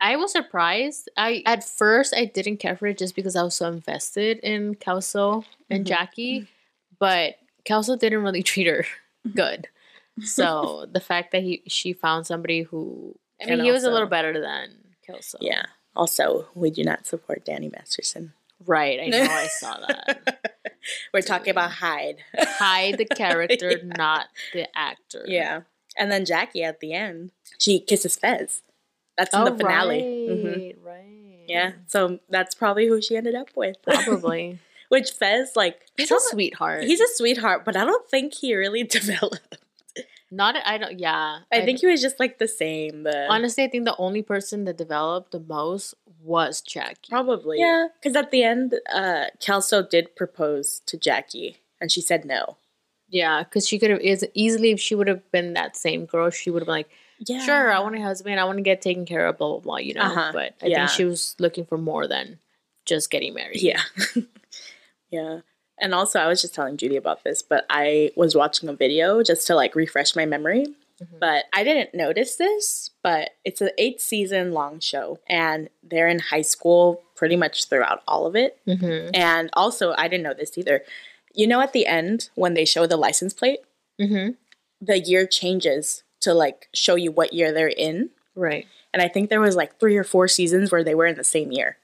I 0.00 0.16
was 0.16 0.32
surprised. 0.32 1.08
I 1.16 1.42
at 1.44 1.64
first 1.64 2.14
I 2.16 2.24
didn't 2.24 2.58
care 2.58 2.76
for 2.76 2.86
it 2.86 2.98
just 2.98 3.16
because 3.16 3.34
I 3.36 3.42
was 3.42 3.56
so 3.56 3.68
invested 3.68 4.38
in 4.38 4.76
Kelso 4.76 5.44
and 5.68 5.84
Mhm. 5.84 5.88
Jackie, 5.88 6.40
mm-hmm. 6.40 6.94
but 6.98 7.34
Kelso 7.64 7.96
didn't 7.96 8.22
really 8.22 8.42
treat 8.42 8.66
her 8.66 8.84
mm-hmm. 9.26 9.30
good. 9.36 9.68
So 10.24 10.86
the 10.90 10.98
fact 11.00 11.30
that 11.30 11.42
he 11.44 11.62
she 11.68 11.92
found 11.92 12.26
somebody 12.26 12.62
who 12.62 13.14
I 13.40 13.44
mean 13.44 13.52
And 13.54 13.62
he 13.62 13.70
was 13.70 13.84
a 13.84 13.90
little 13.90 14.08
better 14.08 14.40
than 14.40 14.70
Kelso. 15.06 15.38
Yeah. 15.40 15.62
Also, 15.94 16.48
we 16.54 16.70
do 16.70 16.82
not 16.82 17.06
support 17.06 17.44
Danny 17.44 17.68
Masterson. 17.68 18.32
Right. 18.66 19.00
I 19.00 19.06
know 19.06 19.22
I 19.22 19.46
saw 19.58 19.78
that. 19.86 20.44
We're 21.12 21.22
talking 21.22 21.50
about 21.50 21.70
Hyde. 21.72 22.16
Hyde 22.38 22.98
the 22.98 23.04
character, 23.04 23.70
Yeah. 23.82 23.92
not 23.96 24.26
the 24.52 24.66
actor. 24.76 25.24
Yeah. 25.26 25.60
And 25.96 26.10
then 26.10 26.24
Jackie 26.24 26.62
at 26.64 26.80
the 26.80 26.92
end, 26.92 27.32
she 27.58 27.80
kisses 27.80 28.16
Fez. 28.16 28.62
That's 29.16 29.34
in 29.34 29.40
Oh, 29.40 29.44
the 29.50 29.56
finale. 29.56 30.00
Mhm. 30.02 30.44
Right, 30.44 30.76
right. 30.84 31.44
Yeah. 31.48 31.72
So 31.88 32.20
that's 32.28 32.54
probably 32.54 32.86
who 32.86 33.00
she 33.02 33.16
ended 33.16 33.34
up 33.34 33.48
with. 33.56 33.76
Probably. 33.82 34.58
Which 34.90 35.10
Fez, 35.10 35.52
like, 35.56 35.80
He's 35.96 36.10
a 36.10 36.18
sweetheart. 36.20 36.84
He's 36.84 37.00
a 37.00 37.06
sweetheart, 37.14 37.64
but 37.64 37.76
I 37.76 37.84
don't 37.84 38.08
think 38.08 38.34
he 38.34 38.54
really 38.54 38.82
developed. 38.84 39.58
Not 40.30 40.56
I 40.64 40.78
don't 40.78 40.98
yeah. 40.98 41.40
I 41.52 41.64
think 41.64 41.80
he 41.80 41.86
was 41.86 42.02
just 42.02 42.20
like 42.20 42.38
the 42.38 42.48
same. 42.48 43.02
The 43.04 43.26
honestly 43.30 43.64
I 43.64 43.68
think 43.68 43.84
the 43.84 43.96
only 43.96 44.22
person 44.22 44.64
that 44.64 44.76
developed 44.76 45.32
the 45.32 45.40
most 45.40 45.94
was 46.22 46.60
Jackie. 46.60 47.08
probably 47.10 47.58
yeah, 47.60 47.88
because 48.00 48.16
at 48.16 48.30
the 48.30 48.42
end, 48.42 48.74
uh, 48.92 49.26
Kelso 49.40 49.82
did 49.82 50.14
propose 50.16 50.82
to 50.86 50.96
Jackie, 50.96 51.58
and 51.80 51.90
she 51.90 52.00
said 52.00 52.24
no. 52.24 52.56
Yeah, 53.08 53.42
because 53.42 53.66
she 53.66 53.78
could 53.78 53.90
have 53.90 54.00
is 54.00 54.26
easily 54.34 54.70
if 54.70 54.80
she 54.80 54.94
would 54.94 55.08
have 55.08 55.30
been 55.32 55.54
that 55.54 55.76
same 55.76 56.04
girl, 56.04 56.28
she 56.30 56.50
would 56.50 56.60
have 56.60 56.66
been 56.66 56.74
like, 56.74 56.90
Yeah, 57.26 57.42
Sure, 57.44 57.72
I 57.72 57.78
want 57.80 57.96
a 57.96 58.02
husband, 58.02 58.38
I 58.38 58.44
want 58.44 58.58
to 58.58 58.62
get 58.62 58.82
taken 58.82 59.06
care 59.06 59.26
of, 59.26 59.38
blah 59.38 59.48
blah 59.48 59.60
blah, 59.60 59.76
you 59.78 59.94
know. 59.94 60.02
Uh-huh, 60.02 60.30
But 60.34 60.54
I 60.62 60.66
yeah. 60.66 60.86
think 60.86 60.90
she 60.90 61.04
was 61.06 61.34
looking 61.38 61.64
for 61.64 61.78
more 61.78 62.06
than 62.06 62.38
just 62.84 63.10
getting 63.10 63.32
married. 63.32 63.62
Yeah. 63.62 63.80
yeah. 65.10 65.40
And 65.80 65.94
also, 65.94 66.18
I 66.18 66.26
was 66.26 66.40
just 66.42 66.54
telling 66.54 66.76
Judy 66.76 66.96
about 66.96 67.24
this, 67.24 67.42
but 67.42 67.64
I 67.70 68.10
was 68.16 68.34
watching 68.34 68.68
a 68.68 68.72
video 68.72 69.22
just 69.22 69.46
to 69.46 69.54
like 69.54 69.74
refresh 69.74 70.14
my 70.16 70.26
memory. 70.26 70.66
Mhm. 71.00 71.20
But 71.20 71.44
I 71.52 71.62
didn't 71.62 71.94
notice 71.94 72.34
this, 72.36 72.90
but 73.04 73.30
it's 73.44 73.60
an 73.60 73.70
eight 73.78 74.00
season 74.00 74.52
long 74.52 74.80
show, 74.80 75.20
and 75.28 75.68
they're 75.82 76.08
in 76.08 76.18
high 76.18 76.42
school 76.42 77.02
pretty 77.14 77.36
much 77.36 77.66
throughout 77.66 78.02
all 78.08 78.26
of 78.26 78.34
it. 78.34 78.58
Mm-hmm. 78.66 79.10
And 79.14 79.50
also, 79.52 79.94
I 79.96 80.08
didn't 80.08 80.24
know 80.24 80.34
this 80.34 80.58
either. 80.58 80.82
You 81.34 81.46
know, 81.46 81.60
at 81.60 81.72
the 81.72 81.86
end, 81.86 82.30
when 82.34 82.54
they 82.54 82.64
show 82.64 82.86
the 82.86 82.96
license 82.96 83.32
plate, 83.32 83.60
Mm-hmm. 84.00 84.30
the 84.80 84.98
year 85.00 85.26
changes 85.26 86.02
to 86.20 86.32
like 86.34 86.68
show 86.72 86.94
you 86.94 87.10
what 87.12 87.32
year 87.32 87.52
they're 87.52 87.66
in. 87.68 88.10
Right. 88.36 88.66
And 88.92 89.02
I 89.02 89.08
think 89.08 89.28
there 89.28 89.40
was 89.40 89.56
like 89.56 89.78
three 89.80 89.96
or 89.96 90.04
four 90.04 90.28
seasons 90.28 90.70
where 90.72 90.82
they 90.84 90.94
were 90.94 91.06
in 91.06 91.16
the 91.16 91.24
same 91.24 91.50
year. 91.52 91.76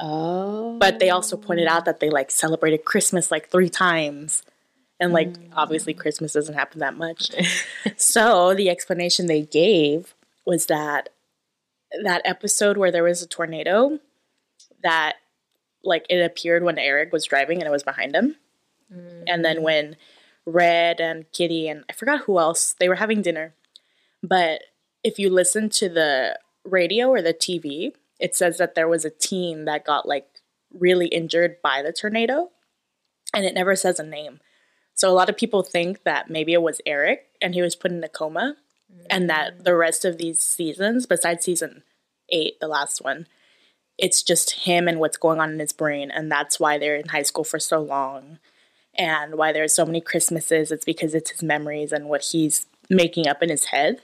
Oh. 0.00 0.78
but 0.78 0.98
they 0.98 1.10
also 1.10 1.36
pointed 1.36 1.66
out 1.66 1.84
that 1.84 2.00
they 2.00 2.10
like 2.10 2.30
celebrated 2.30 2.84
Christmas 2.84 3.30
like 3.30 3.50
three 3.50 3.68
times. 3.68 4.42
And 4.98 5.12
like 5.12 5.34
obviously 5.54 5.94
mm. 5.94 5.98
Christmas 5.98 6.34
doesn't 6.34 6.54
happen 6.54 6.80
that 6.80 6.96
much. 6.96 7.30
so 7.96 8.54
the 8.54 8.68
explanation 8.68 9.26
they 9.26 9.42
gave 9.42 10.14
was 10.44 10.66
that 10.66 11.10
that 12.04 12.22
episode 12.24 12.76
where 12.76 12.92
there 12.92 13.02
was 13.02 13.22
a 13.22 13.26
tornado 13.26 13.98
that 14.82 15.16
like 15.82 16.06
it 16.08 16.20
appeared 16.20 16.62
when 16.62 16.78
Eric 16.78 17.12
was 17.12 17.24
driving 17.24 17.58
and 17.58 17.66
it 17.66 17.72
was 17.72 17.82
behind 17.82 18.14
him. 18.14 18.36
And 18.90 19.44
then 19.44 19.58
mm. 19.58 19.62
when 19.62 19.96
Red 20.46 21.00
and 21.00 21.30
Kitty 21.32 21.68
and 21.68 21.84
I 21.88 21.92
forgot 21.92 22.22
who 22.22 22.38
else, 22.38 22.74
they 22.78 22.88
were 22.88 22.96
having 22.96 23.22
dinner. 23.22 23.54
But 24.22 24.62
if 25.04 25.18
you 25.18 25.30
listen 25.30 25.70
to 25.70 25.88
the 25.88 26.38
radio 26.64 27.08
or 27.08 27.22
the 27.22 27.32
TV, 27.32 27.92
it 28.20 28.36
says 28.36 28.58
that 28.58 28.74
there 28.74 28.88
was 28.88 29.04
a 29.04 29.10
teen 29.10 29.64
that 29.64 29.84
got 29.84 30.06
like 30.06 30.26
really 30.72 31.06
injured 31.06 31.56
by 31.62 31.82
the 31.82 31.92
tornado 31.92 32.50
and 33.34 33.44
it 33.44 33.54
never 33.54 33.74
says 33.74 33.98
a 33.98 34.04
name. 34.04 34.40
So 34.94 35.10
a 35.10 35.14
lot 35.14 35.30
of 35.30 35.36
people 35.36 35.62
think 35.62 36.04
that 36.04 36.30
maybe 36.30 36.52
it 36.52 36.62
was 36.62 36.80
Eric 36.84 37.26
and 37.40 37.54
he 37.54 37.62
was 37.62 37.74
put 37.76 37.90
in 37.90 38.04
a 38.04 38.08
coma 38.08 38.56
and 39.08 39.30
that 39.30 39.58
mm. 39.58 39.64
the 39.64 39.74
rest 39.74 40.04
of 40.04 40.18
these 40.18 40.40
seasons, 40.40 41.06
besides 41.06 41.44
season 41.44 41.82
8, 42.28 42.60
the 42.60 42.68
last 42.68 43.02
one, 43.02 43.26
it's 43.96 44.22
just 44.22 44.64
him 44.64 44.88
and 44.88 44.98
what's 44.98 45.16
going 45.16 45.40
on 45.40 45.52
in 45.52 45.58
his 45.58 45.72
brain 45.72 46.10
and 46.10 46.30
that's 46.30 46.60
why 46.60 46.78
they're 46.78 46.96
in 46.96 47.08
high 47.08 47.22
school 47.22 47.44
for 47.44 47.58
so 47.58 47.80
long 47.80 48.38
and 48.94 49.36
why 49.36 49.52
there's 49.52 49.72
so 49.72 49.86
many 49.86 50.00
Christmases. 50.00 50.70
It's 50.70 50.84
because 50.84 51.14
it's 51.14 51.30
his 51.30 51.42
memories 51.42 51.92
and 51.92 52.08
what 52.08 52.22
he's 52.22 52.66
making 52.88 53.28
up 53.28 53.42
in 53.42 53.48
his 53.48 53.66
head. 53.66 54.00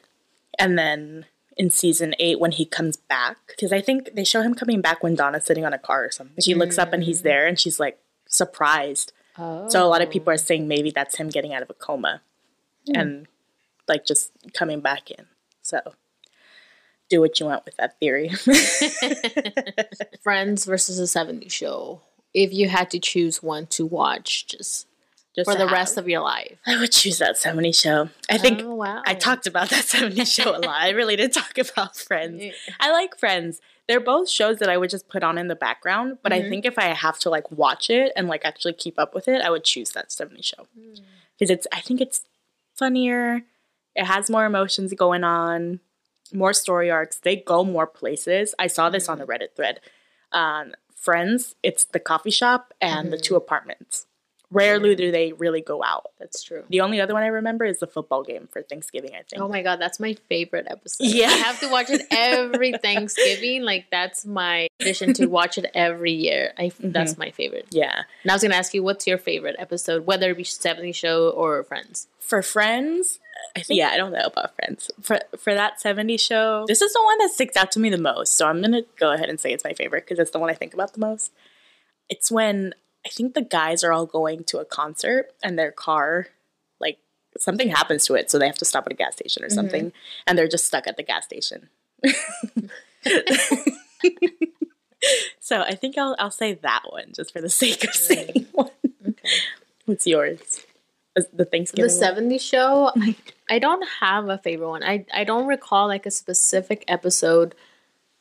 And 0.59 0.79
then 0.79 1.27
in 1.57 1.71
season 1.71 2.15
eight, 2.19 2.39
when 2.39 2.53
he 2.53 2.65
comes 2.65 2.97
back, 2.97 3.39
because 3.49 3.73
I 3.73 3.81
think 3.81 4.15
they 4.15 4.25
show 4.25 4.43
him 4.43 4.55
coming 4.55 4.81
back 4.81 5.03
when 5.03 5.15
Donna's 5.15 5.45
sitting 5.45 5.65
on 5.65 5.73
a 5.73 5.79
car 5.79 6.05
or 6.05 6.11
something. 6.11 6.43
She 6.43 6.55
looks 6.55 6.79
up 6.79 6.93
and 6.93 7.03
he's 7.03 7.21
mm. 7.21 7.25
there 7.25 7.47
and 7.47 7.59
she's 7.59 7.81
like 7.81 7.99
surprised. 8.29 9.13
Oh. 9.39 9.69
So 9.69 9.85
a 9.85 9.89
lot 9.89 10.03
of 10.03 10.11
people 10.11 10.31
are 10.31 10.35
oh. 10.35 10.37
saying 10.37 10.69
maybe 10.69 10.91
that's 10.91 11.17
him 11.17 11.29
getting 11.29 11.55
out 11.55 11.63
of 11.63 11.71
a 11.71 11.75
coma 11.75 12.21
hmm. 12.87 12.97
and 12.97 13.29
like 13.89 14.05
just 14.05 14.33
coming 14.53 14.81
back 14.81 15.11
in. 15.11 15.27
So 15.63 15.81
do 17.09 17.21
what 17.21 17.39
you 17.41 17.47
want 17.47 17.65
with 17.65 17.77
that 17.77 17.99
theory. 18.01 18.29
Friends 20.23 20.65
versus 20.65 20.99
a 20.99 21.19
70s 21.19 21.51
show. 21.51 22.03
If 22.35 22.53
you 22.53 22.69
had 22.69 22.91
to 22.91 22.99
choose 22.99 23.43
one 23.43 23.67
to 23.69 23.87
watch 23.87 24.47
just 24.47 24.87
Just 25.37 25.50
for 25.50 25.55
the 25.57 25.64
have- 25.64 25.73
rest 25.73 25.99
of 25.99 26.09
your 26.09 26.23
life. 26.23 26.59
I 26.66 26.78
would 26.81 26.93
choose 26.93 27.19
that 27.19 27.37
70 27.37 27.73
show. 27.73 28.09
I 28.31 28.38
think 28.38 28.62
Oh, 28.62 28.75
wow. 28.75 29.02
I 29.07 29.14
talked 29.14 29.47
about 29.47 29.69
that 29.71 29.85
70 29.97 30.25
show 30.25 30.50
a 30.57 30.59
lot. 30.59 30.69
I 30.81 30.90
really 30.90 31.14
did 31.16 31.33
talk 31.33 31.59
about 31.59 31.97
Friends. 31.97 32.43
Yeah. 32.43 32.52
I 32.81 32.90
like 32.90 33.19
Friends. 33.19 33.61
They're 33.87 34.00
both 34.00 34.28
shows 34.31 34.59
that 34.59 34.69
I 34.71 34.76
would 34.78 34.90
just 34.90 35.09
put 35.09 35.23
on 35.23 35.37
in 35.38 35.49
the 35.49 35.55
background, 35.55 36.19
but 36.23 36.33
I 36.33 36.40
Mhm. 36.40 36.49
think 36.49 36.64
if 36.64 36.78
I 36.78 36.85
have 36.87 37.19
to 37.21 37.31
like 37.31 37.50
watch 37.52 37.90
it 37.90 38.12
and 38.16 38.28
like 38.28 38.45
actually 38.45 38.73
keep 38.73 38.99
up 38.99 39.14
with 39.14 39.28
it, 39.28 39.43
I 39.43 39.50
would 39.50 39.62
choose 39.64 39.90
that 39.93 40.11
70 40.11 40.43
show. 40.43 40.66
Because 41.38 41.50
it's 41.50 41.66
I 41.71 41.81
think 41.83 42.00
it's 42.00 42.23
funnier. 42.75 43.43
It 43.95 44.05
has 44.05 44.28
more 44.31 44.45
emotions 44.47 44.93
going 44.95 45.23
on, 45.25 45.81
more 46.33 46.52
story 46.52 46.90
arcs. 46.90 47.19
They 47.19 47.37
go 47.37 47.62
more 47.64 47.87
places. 47.87 48.55
I 48.59 48.66
saw 48.66 48.90
this 48.90 49.09
on 49.09 49.21
a 49.21 49.26
Reddit 49.26 49.55
thread. 49.55 49.81
Um, 50.33 50.75
Friends, 50.95 51.55
it's 51.62 51.85
the 51.85 52.00
coffee 52.00 52.33
shop 52.33 52.75
and 52.81 53.12
the 53.12 53.16
Mhm. 53.16 53.23
two 53.23 53.37
apartments. 53.37 54.07
Rarely 54.50 54.95
do 54.95 55.11
they 55.11 55.33
really 55.33 55.61
go 55.61 55.83
out. 55.83 56.11
That's 56.21 56.43
true. 56.43 56.62
The 56.69 56.81
only 56.81 57.00
other 57.00 57.15
one 57.15 57.25
I 57.25 57.26
remember 57.29 57.65
is 57.65 57.81
the 57.81 57.87
football 57.88 58.23
game 58.23 58.49
for 58.53 58.62
Thanksgiving, 58.62 59.11
I 59.12 59.23
think. 59.29 59.43
Oh 59.43 59.49
my 59.49 59.62
god, 59.62 59.81
that's 59.81 59.99
my 59.99 60.15
favorite 60.29 60.67
episode. 60.71 61.05
Yeah. 61.09 61.26
I 61.26 61.37
have 61.38 61.59
to 61.61 61.69
watch 61.69 61.91
it 61.91 62.03
every 62.12 62.73
Thanksgiving. 62.83 63.62
Like 63.62 63.87
that's 63.91 64.25
my 64.25 64.69
tradition 64.79 65.15
to 65.15 65.26
watch 65.26 65.59
it 65.59 65.67
every 65.75 66.12
year. 66.12 66.53
I 66.59 66.67
Mm-hmm. 66.67 66.93
that's 66.93 67.17
my 67.19 67.31
favorite. 67.31 67.67
yeah. 67.71 68.03
And 68.23 68.31
I 68.31 68.35
was 68.35 68.43
gonna 68.43 68.55
ask 68.55 68.73
you, 68.75 68.83
what's 68.83 69.07
your 69.07 69.19
favorite 69.19 69.57
episode, 69.59 70.07
whether 70.07 70.31
it 70.31 70.37
be 70.37 70.45
70 70.45 70.93
show 70.93 71.31
or 71.31 71.62
Friends? 71.65 72.07
For 72.21 72.43
Friends, 72.43 73.19
I 73.57 73.61
think 73.62 73.79
yeah, 73.79 73.88
I 73.91 73.97
don't 73.97 74.12
know 74.12 74.25
about 74.25 74.55
Friends. 74.57 74.91
For 75.03 75.19
for 75.38 75.55
that 75.55 75.81
70 75.81 76.17
show, 76.19 76.65
this 76.69 76.83
is 76.83 76.93
the 76.93 77.03
one 77.03 77.19
that 77.19 77.31
sticks 77.31 77.57
out 77.57 77.71
to 77.73 77.81
me 77.81 77.88
the 77.91 77.99
most. 77.99 78.35
So 78.37 78.47
I'm 78.47 78.61
gonna 78.61 78.83
go 78.99 79.12
ahead 79.12 79.29
and 79.29 79.41
say 79.41 79.53
it's 79.53 79.65
my 79.65 79.73
favorite 79.73 80.05
because 80.05 80.19
it's 80.19 80.31
the 80.33 80.38
one 80.38 80.50
I 80.50 80.55
think 80.55 80.75
about 80.75 80.93
the 80.93 81.00
most. 81.00 81.33
It's 82.09 82.31
when 82.31 82.75
I 83.07 83.09
think 83.09 83.35
the 83.35 83.43
guys 83.43 83.85
are 83.85 83.93
all 83.93 84.07
going 84.07 84.43
to 84.45 84.59
a 84.59 84.65
concert 84.65 85.31
and 85.41 85.57
their 85.57 85.71
car, 85.71 86.27
like 86.81 86.99
something 87.39 87.69
happens 87.69 88.05
to 88.07 88.15
it, 88.15 88.31
so 88.33 88.39
they 88.39 88.47
have 88.47 88.59
to 88.59 88.65
stop 88.65 88.85
at 88.87 88.93
a 88.93 88.97
gas 88.97 89.15
station 89.15 89.45
or 89.45 89.47
mm-hmm. 89.47 89.55
something, 89.55 89.93
and 90.27 90.37
they're 90.37 90.49
just 90.49 90.67
stuck 90.67 90.89
at 90.89 90.97
the 90.97 91.05
gas 91.05 91.25
station. 91.25 91.69
so 95.39 95.61
I 95.61 95.77
think 95.77 95.97
I'll 95.97 96.17
I'll 96.19 96.33
say 96.33 96.55
that 96.55 96.83
one 96.89 97.13
just 97.15 97.33
for 97.33 97.41
the 97.41 97.49
sake 97.49 97.85
of 97.85 97.95
saying 97.95 98.49
one. 98.53 98.71
Okay. 99.09 99.29
What's 99.85 100.05
yours? 100.05 100.67
The 101.33 101.45
Thanksgiving. 101.45 101.85
The? 101.85 101.95
70 101.95 102.39
show, 102.39 102.91
I, 102.97 103.15
I 103.49 103.61
don't 103.61 103.87
have 104.01 104.29
a 104.29 104.37
favorite 104.39 104.69
one. 104.69 104.83
I, 104.83 105.07
I 105.15 105.23
don't 105.23 105.47
recall 105.47 105.87
like 105.87 106.07
a 106.07 106.11
specific 106.11 106.85
episode 106.89 107.55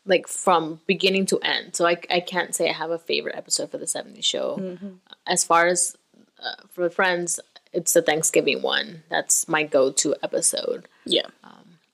like 0.06 0.28
from 0.28 0.80
beginning 0.86 1.26
to 1.28 1.40
end. 1.40 1.76
So 1.76 1.86
I, 1.86 1.98
I 2.10 2.20
can't 2.20 2.54
say 2.54 2.70
I 2.70 2.74
have 2.74 2.92
a 2.92 3.00
favorite 3.00 3.36
episode 3.36 3.72
for 3.72 3.78
the 3.78 3.86
70s 3.86 4.24
show. 4.24 4.58
Mm-hmm. 4.58 4.90
As 5.26 5.44
far 5.44 5.68
as 5.68 5.96
uh, 6.40 6.62
for 6.70 6.90
Friends, 6.90 7.40
it's 7.74 7.94
the 7.94 8.02
Thanksgiving 8.02 8.62
one. 8.62 9.04
That's 9.10 9.48
my 9.48 9.64
go 9.64 9.92
to 9.92 10.16
episode. 10.24 10.88
Yeah. 11.06 11.28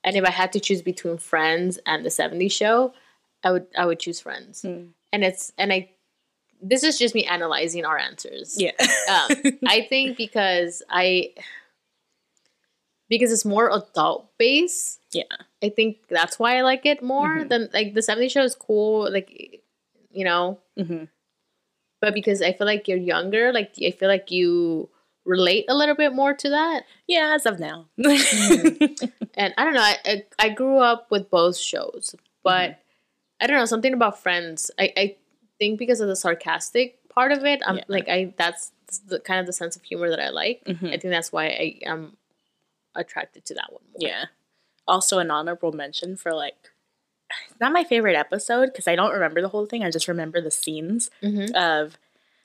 And 0.04 0.16
if 0.16 0.24
I 0.26 0.32
had 0.32 0.52
to 0.54 0.60
choose 0.60 0.82
between 0.82 1.18
Friends 1.18 1.80
and 1.86 2.04
the 2.04 2.10
70s 2.10 2.52
show, 2.52 2.94
I 3.44 3.52
would 3.52 3.68
I 3.78 3.86
would 3.86 4.00
choose 4.00 4.20
Friends. 4.20 4.62
Hmm. 4.62 4.88
And 5.14 5.24
it's 5.24 5.52
and 5.58 5.72
I 5.72 5.92
this 6.62 6.84
is 6.84 6.98
just 6.98 7.16
me 7.16 7.26
analyzing 7.26 7.86
our 7.86 7.98
answers. 7.98 8.56
Yeah. 8.60 8.72
Um, 8.80 9.36
I 9.68 9.86
think 9.90 10.18
because 10.18 10.84
I 10.90 11.34
because 13.10 13.32
it's 13.32 13.46
more 13.46 13.70
adult 13.70 14.32
based. 14.38 15.00
yeah. 15.12 15.24
I 15.64 15.70
think 15.70 15.98
that's 16.10 16.40
why 16.40 16.58
I 16.58 16.62
like 16.62 16.86
it 16.86 17.02
more 17.04 17.30
Mhm. 17.46 17.50
than 17.50 17.70
like 17.74 17.94
the 17.94 18.02
70s 18.02 18.32
show 18.32 18.44
is 18.44 18.56
cool, 18.56 19.12
like 19.12 19.62
you 20.12 20.26
know, 20.26 20.60
hmm 20.78 21.06
but 22.02 22.16
because 22.16 22.42
I 22.42 22.52
feel 22.54 22.66
like 22.66 22.88
you're 22.88 22.98
younger, 22.98 23.54
like 23.54 23.74
I 23.86 23.92
feel 23.92 24.10
like 24.10 24.32
you 24.32 24.90
relate 25.24 25.66
a 25.70 25.76
little 25.76 25.94
bit 25.94 26.14
more 26.14 26.34
to 26.34 26.50
that. 26.50 26.84
Yeah, 27.08 27.34
as 27.36 27.46
of 27.46 27.60
now. 27.60 27.90
And 29.36 29.54
I 29.58 29.64
don't 29.64 29.74
know, 29.74 29.82
I 29.82 29.98
I, 30.06 30.24
I 30.40 30.50
grew 30.50 30.78
up 30.80 31.10
with 31.12 31.30
both 31.30 31.58
shows, 31.58 32.16
but 32.44 32.80
I 33.40 33.48
don't 33.48 33.58
know 33.58 33.66
something 33.66 33.94
about 33.94 34.20
Friends. 34.22 34.72
I 34.80 34.94
I 34.98 35.16
think 35.60 35.78
because 35.80 36.02
of 36.02 36.08
the 36.08 36.16
sarcastic 36.16 36.98
part 37.10 37.32
of 37.32 37.46
it, 37.46 37.62
I'm 37.66 37.78
Yeah. 37.78 37.84
like 37.88 38.10
I 38.10 38.34
that's 38.36 38.72
the 39.08 39.20
kind 39.20 39.40
of 39.40 39.46
the 39.46 39.54
sense 39.54 39.76
of 39.76 39.84
humor 39.84 40.10
that 40.10 40.20
I 40.20 40.30
like. 40.30 40.64
Mhm. 40.66 40.88
I 40.88 40.98
think 40.98 41.12
that's 41.14 41.32
why 41.32 41.46
I 41.48 41.80
am 41.86 42.18
attracted 42.96 43.46
to 43.46 43.54
that 43.56 43.72
one 43.72 43.84
more. 43.94 44.10
Yeah. 44.10 44.26
Also, 44.88 45.20
an 45.20 45.32
honorable 45.32 45.72
mention 45.72 46.16
for 46.18 46.34
like, 46.34 46.56
not 47.62 47.72
my 47.72 47.84
favorite 47.84 48.16
episode 48.16 48.68
because 48.68 48.88
I 48.88 48.96
don't 48.96 49.14
remember 49.14 49.42
the 49.42 49.48
whole 49.50 49.66
thing. 49.66 49.84
I 49.84 49.92
just 49.92 50.08
remember 50.08 50.42
the 50.42 50.52
scenes 50.52 51.10
Mm-hmm. 51.24 51.56
of 51.56 51.98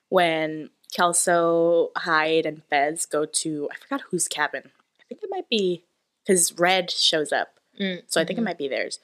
when 0.09 0.71
Kelso, 0.93 1.91
Hyde, 1.97 2.47
and 2.47 2.63
Fez 2.71 3.07
go 3.07 3.25
to, 3.27 3.69
I 3.73 3.77
forgot 3.77 4.03
whose 4.11 4.29
cabin. 4.29 4.63
I 5.01 5.05
think 5.09 5.21
it 5.23 5.31
might 5.31 5.49
be 5.49 5.83
because 6.25 6.53
Red 6.59 6.91
shows 6.91 7.33
up. 7.33 7.59
Mm, 7.81 8.03
So 8.07 8.21
I 8.21 8.25
think 8.25 8.39
it 8.39 8.43
might 8.43 8.59
be 8.59 8.69
theirs. 8.69 9.01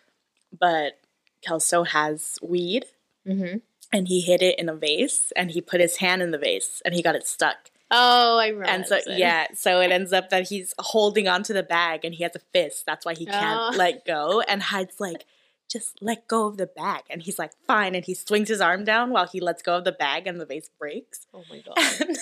But 0.56 0.98
Kelso 1.44 1.82
has 1.84 2.38
weed 2.42 2.84
Mm-hmm. 3.26 3.58
and 3.92 4.08
he 4.08 4.20
hid 4.20 4.42
it 4.42 4.58
in 4.58 4.68
a 4.68 4.74
vase 4.74 5.32
and 5.36 5.50
he 5.52 5.60
put 5.60 5.80
his 5.80 5.96
hand 5.98 6.22
in 6.22 6.30
the 6.32 6.38
vase 6.38 6.82
and 6.84 6.92
he 6.94 7.02
got 7.02 7.14
it 7.14 7.26
stuck. 7.26 7.70
Oh, 7.94 8.38
I 8.38 8.48
remember. 8.48 8.70
And 8.70 8.86
so 8.86 8.98
yeah, 9.06 9.48
so 9.54 9.80
it 9.80 9.92
ends 9.92 10.12
up 10.12 10.30
that 10.30 10.48
he's 10.48 10.72
holding 10.78 11.28
onto 11.28 11.52
the 11.52 11.62
bag 11.62 12.04
and 12.04 12.14
he 12.14 12.22
has 12.22 12.34
a 12.34 12.40
fist. 12.52 12.84
That's 12.86 13.04
why 13.04 13.14
he 13.14 13.26
can't 13.26 13.74
Oh. 13.74 13.76
let 13.76 14.06
go. 14.06 14.40
And 14.40 14.62
Hyde's 14.62 14.98
like, 14.98 15.26
just 15.70 15.98
let 16.00 16.26
go 16.26 16.46
of 16.46 16.56
the 16.56 16.66
bag. 16.66 17.02
And 17.10 17.22
he's 17.22 17.38
like, 17.38 17.52
fine. 17.66 17.94
And 17.94 18.04
he 18.04 18.14
swings 18.14 18.48
his 18.48 18.62
arm 18.62 18.84
down 18.84 19.10
while 19.10 19.26
he 19.26 19.40
lets 19.40 19.62
go 19.62 19.76
of 19.76 19.84
the 19.84 19.92
bag 19.92 20.26
and 20.26 20.40
the 20.40 20.46
vase 20.46 20.70
breaks. 20.78 21.26
Oh 21.34 21.42
my 21.50 21.58
god. 21.66 21.76
And, 22.00 22.16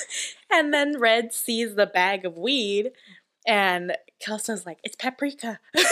and 0.50 0.74
then 0.74 0.98
Red 0.98 1.32
sees 1.32 1.76
the 1.76 1.86
bag 1.86 2.24
of 2.24 2.36
weed 2.36 2.90
and 3.46 3.96
Kelso's 4.24 4.66
like, 4.66 4.78
it's 4.82 4.96
paprika. 4.96 5.60
and 5.74 5.84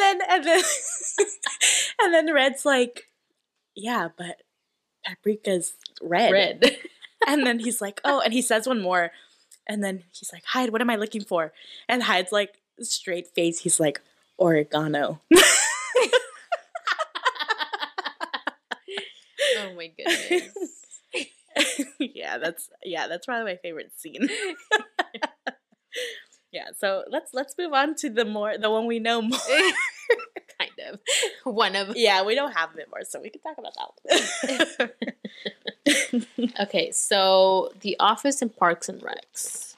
then 0.00 0.20
and 0.28 0.44
then 0.44 0.62
and 2.00 2.14
then 2.14 2.32
Red's 2.32 2.64
like, 2.64 3.08
yeah, 3.74 4.08
but 4.16 4.42
paprika's 5.04 5.74
red. 6.00 6.30
Red. 6.32 6.76
And 7.26 7.46
then 7.46 7.58
he's 7.58 7.80
like, 7.80 8.00
oh, 8.04 8.20
and 8.20 8.32
he 8.32 8.42
says 8.42 8.66
one 8.66 8.80
more. 8.80 9.10
And 9.68 9.82
then 9.82 10.02
he's 10.12 10.32
like, 10.32 10.44
Hyde, 10.44 10.70
what 10.70 10.80
am 10.80 10.90
I 10.90 10.96
looking 10.96 11.22
for? 11.22 11.52
And 11.88 12.02
Hyde's 12.02 12.32
like, 12.32 12.58
straight 12.80 13.28
face, 13.28 13.60
he's 13.60 13.78
like, 13.78 14.00
oregano. 14.38 15.20
oh 19.58 19.74
my 19.76 19.90
goodness. 19.96 20.52
yeah, 21.98 22.38
that's 22.38 22.70
yeah, 22.82 23.08
that's 23.08 23.26
probably 23.26 23.52
my 23.52 23.56
favorite 23.56 23.92
scene. 23.96 24.28
yeah, 26.52 26.68
so 26.76 27.04
let's 27.08 27.32
let's 27.34 27.54
move 27.58 27.72
on 27.72 27.94
to 27.96 28.10
the 28.10 28.24
more 28.24 28.56
the 28.58 28.70
one 28.70 28.86
we 28.86 28.98
know 28.98 29.22
more. 29.22 29.38
kind 30.58 30.70
of. 30.88 31.00
One 31.44 31.76
of 31.76 31.96
yeah, 31.96 32.22
we 32.24 32.34
don't 32.34 32.52
have 32.52 32.70
it 32.76 32.88
more, 32.90 33.04
so 33.04 33.20
we 33.20 33.30
can 33.30 33.40
talk 33.40 33.58
about 33.58 33.74
that 33.76 33.90
one. 34.78 34.90
Okay, 36.60 36.90
so 36.92 37.72
The 37.80 37.96
Office 37.98 38.42
and 38.42 38.54
Parks 38.56 38.88
and 38.88 39.00
Recs. 39.02 39.74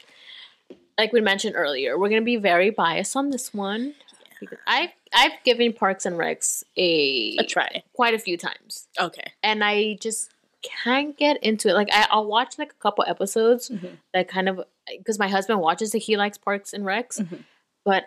Like 0.99 1.12
we 1.12 1.20
mentioned 1.20 1.54
earlier, 1.56 1.99
we're 1.99 2.08
gonna 2.08 2.23
be 2.23 2.37
very 2.37 2.70
biased 2.70 3.16
on 3.16 3.30
this 3.30 3.52
one. 3.54 3.94
Because 4.40 4.58
I've 4.66 4.90
I've 5.14 5.32
given 5.44 5.73
Parks 5.73 6.06
and 6.06 6.16
Recs 6.16 6.64
a, 6.76 7.37
A 7.38 7.44
try. 7.44 7.82
quite 7.94 8.14
a 8.14 8.18
few 8.18 8.37
times. 8.37 8.88
Okay. 9.00 9.32
And 9.42 9.62
I 9.64 9.96
just 10.00 10.30
can't 10.62 11.16
get 11.16 11.42
into 11.42 11.68
it. 11.68 11.75
Like 11.75 11.88
I, 11.92 12.06
I'll 12.11 12.26
watch 12.26 12.58
like 12.58 12.73
a 12.73 12.82
couple 12.82 13.04
episodes 13.06 13.70
Mhm. 13.70 13.99
that 14.12 14.28
kind 14.28 14.49
of 14.49 14.62
because 14.99 15.18
my 15.18 15.28
husband 15.28 15.61
watches 15.61 15.94
it, 15.94 16.00
he 16.00 16.16
likes 16.16 16.37
Parks 16.38 16.73
and 16.73 16.84
Recs. 16.84 17.20
Mhm. 17.20 17.44
But 17.84 18.04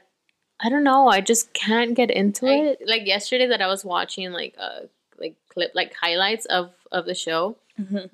I 0.60 0.70
don't 0.70 0.84
know, 0.84 1.08
I 1.08 1.22
just 1.22 1.54
can't 1.54 1.94
get 1.96 2.10
into 2.12 2.48
I- 2.48 2.52
it. 2.72 2.82
Like 2.86 3.06
yesterday 3.06 3.48
that 3.48 3.62
I 3.62 3.68
was 3.68 3.84
watching 3.86 4.32
like 4.32 4.56
uh 4.60 4.82
like 5.18 5.36
clip 5.50 5.72
like 5.76 5.94
highlights 5.94 6.46
of 6.46 6.72
of 6.92 7.06
the 7.06 7.16
show. 7.16 7.58
Mhm. 7.80 8.10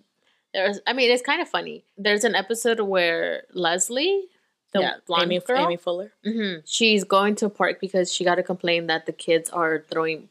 There's, 0.54 0.80
I 0.86 0.94
mean, 0.94 1.10
it's 1.12 1.24
kind 1.24 1.42
of 1.42 1.50
funny. 1.50 1.84
There's 1.98 2.24
an 2.24 2.36
episode 2.36 2.80
where 2.80 3.44
Leslie, 3.54 4.26
the 4.72 4.82
yeah, 4.82 4.94
blonde 5.08 5.32
Amy, 5.32 5.40
girl, 5.40 5.58
Amy 5.66 5.78
Poehler. 5.78 6.12
hmm 6.24 6.56
she's 6.66 7.04
going 7.04 7.36
to 7.36 7.46
a 7.48 7.50
park 7.50 7.80
because 7.82 8.12
she 8.14 8.24
got 8.24 8.40
a 8.40 8.44
complaint 8.44 8.88
that 8.88 9.06
the 9.06 9.14
kids 9.14 9.50
are 9.50 9.84
throwing 9.90 10.30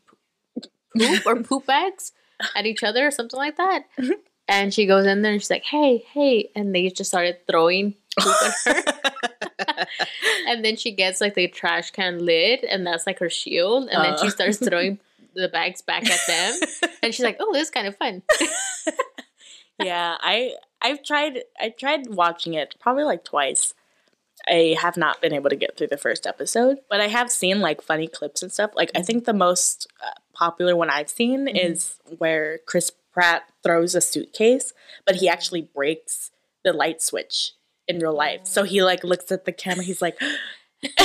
poop 0.96 1.26
or 1.26 1.36
poop 1.42 1.66
bags 1.66 2.12
at 2.56 2.66
each 2.66 2.82
other 2.84 3.06
or 3.06 3.10
something 3.10 3.38
like 3.38 3.56
that. 3.56 3.84
Mhm. 3.98 4.14
And 4.48 4.74
she 4.74 4.86
goes 4.86 5.06
in 5.06 5.22
there 5.22 5.32
and 5.32 5.40
she's 5.40 5.50
like, 5.50 5.64
"Hey, 5.64 6.04
hey!" 6.12 6.50
And 6.54 6.74
they 6.74 6.88
just 6.90 7.10
started 7.10 7.38
throwing 7.48 7.94
poop 8.18 8.34
at 8.42 8.54
her. 8.86 9.86
and 10.48 10.64
then 10.64 10.76
she 10.76 10.90
gets 10.92 11.20
like 11.20 11.34
the 11.34 11.48
trash 11.48 11.90
can 11.92 12.24
lid, 12.24 12.64
and 12.64 12.86
that's 12.86 13.06
like 13.06 13.18
her 13.20 13.30
shield. 13.30 13.88
And 13.88 14.04
then 14.04 14.18
she 14.18 14.26
Oh. 14.26 14.30
starts 14.30 14.58
throwing 14.58 14.98
the 15.34 15.48
bags 15.48 15.80
back 15.82 16.04
at 16.10 16.20
them. 16.26 16.58
And 17.02 17.14
she's 17.14 17.24
like, 17.24 17.36
"Oh, 17.40 17.52
this 17.52 17.64
is 17.68 17.70
kind 17.70 17.86
of 17.86 17.96
fun." 17.96 18.22
Yeah, 19.84 20.16
I 20.20 20.54
I've 20.80 21.02
tried 21.02 21.44
I 21.60 21.70
tried 21.70 22.08
watching 22.08 22.54
it 22.54 22.74
probably 22.80 23.04
like 23.04 23.24
twice. 23.24 23.74
I 24.48 24.76
have 24.80 24.96
not 24.96 25.20
been 25.20 25.32
able 25.32 25.50
to 25.50 25.56
get 25.56 25.76
through 25.76 25.88
the 25.88 25.96
first 25.96 26.26
episode, 26.26 26.78
but 26.90 27.00
I 27.00 27.06
have 27.06 27.30
seen 27.30 27.60
like 27.60 27.80
funny 27.80 28.08
clips 28.08 28.42
and 28.42 28.50
stuff. 28.50 28.72
Like 28.74 28.90
I 28.94 29.02
think 29.02 29.24
the 29.24 29.32
most 29.32 29.86
uh, 30.04 30.10
popular 30.34 30.74
one 30.74 30.90
I've 30.90 31.10
seen 31.10 31.46
is 31.46 31.96
where 32.18 32.58
Chris 32.66 32.90
Pratt 33.12 33.44
throws 33.62 33.94
a 33.94 34.00
suitcase, 34.00 34.72
but 35.06 35.16
he 35.16 35.28
actually 35.28 35.62
breaks 35.62 36.30
the 36.64 36.72
light 36.72 37.02
switch 37.02 37.52
in 37.86 37.98
real 37.98 38.16
life. 38.16 38.40
So 38.44 38.64
he 38.64 38.82
like 38.82 39.04
looks 39.04 39.30
at 39.30 39.44
the 39.44 39.52
camera, 39.52 39.84
he's 39.84 40.02
like 40.02 40.18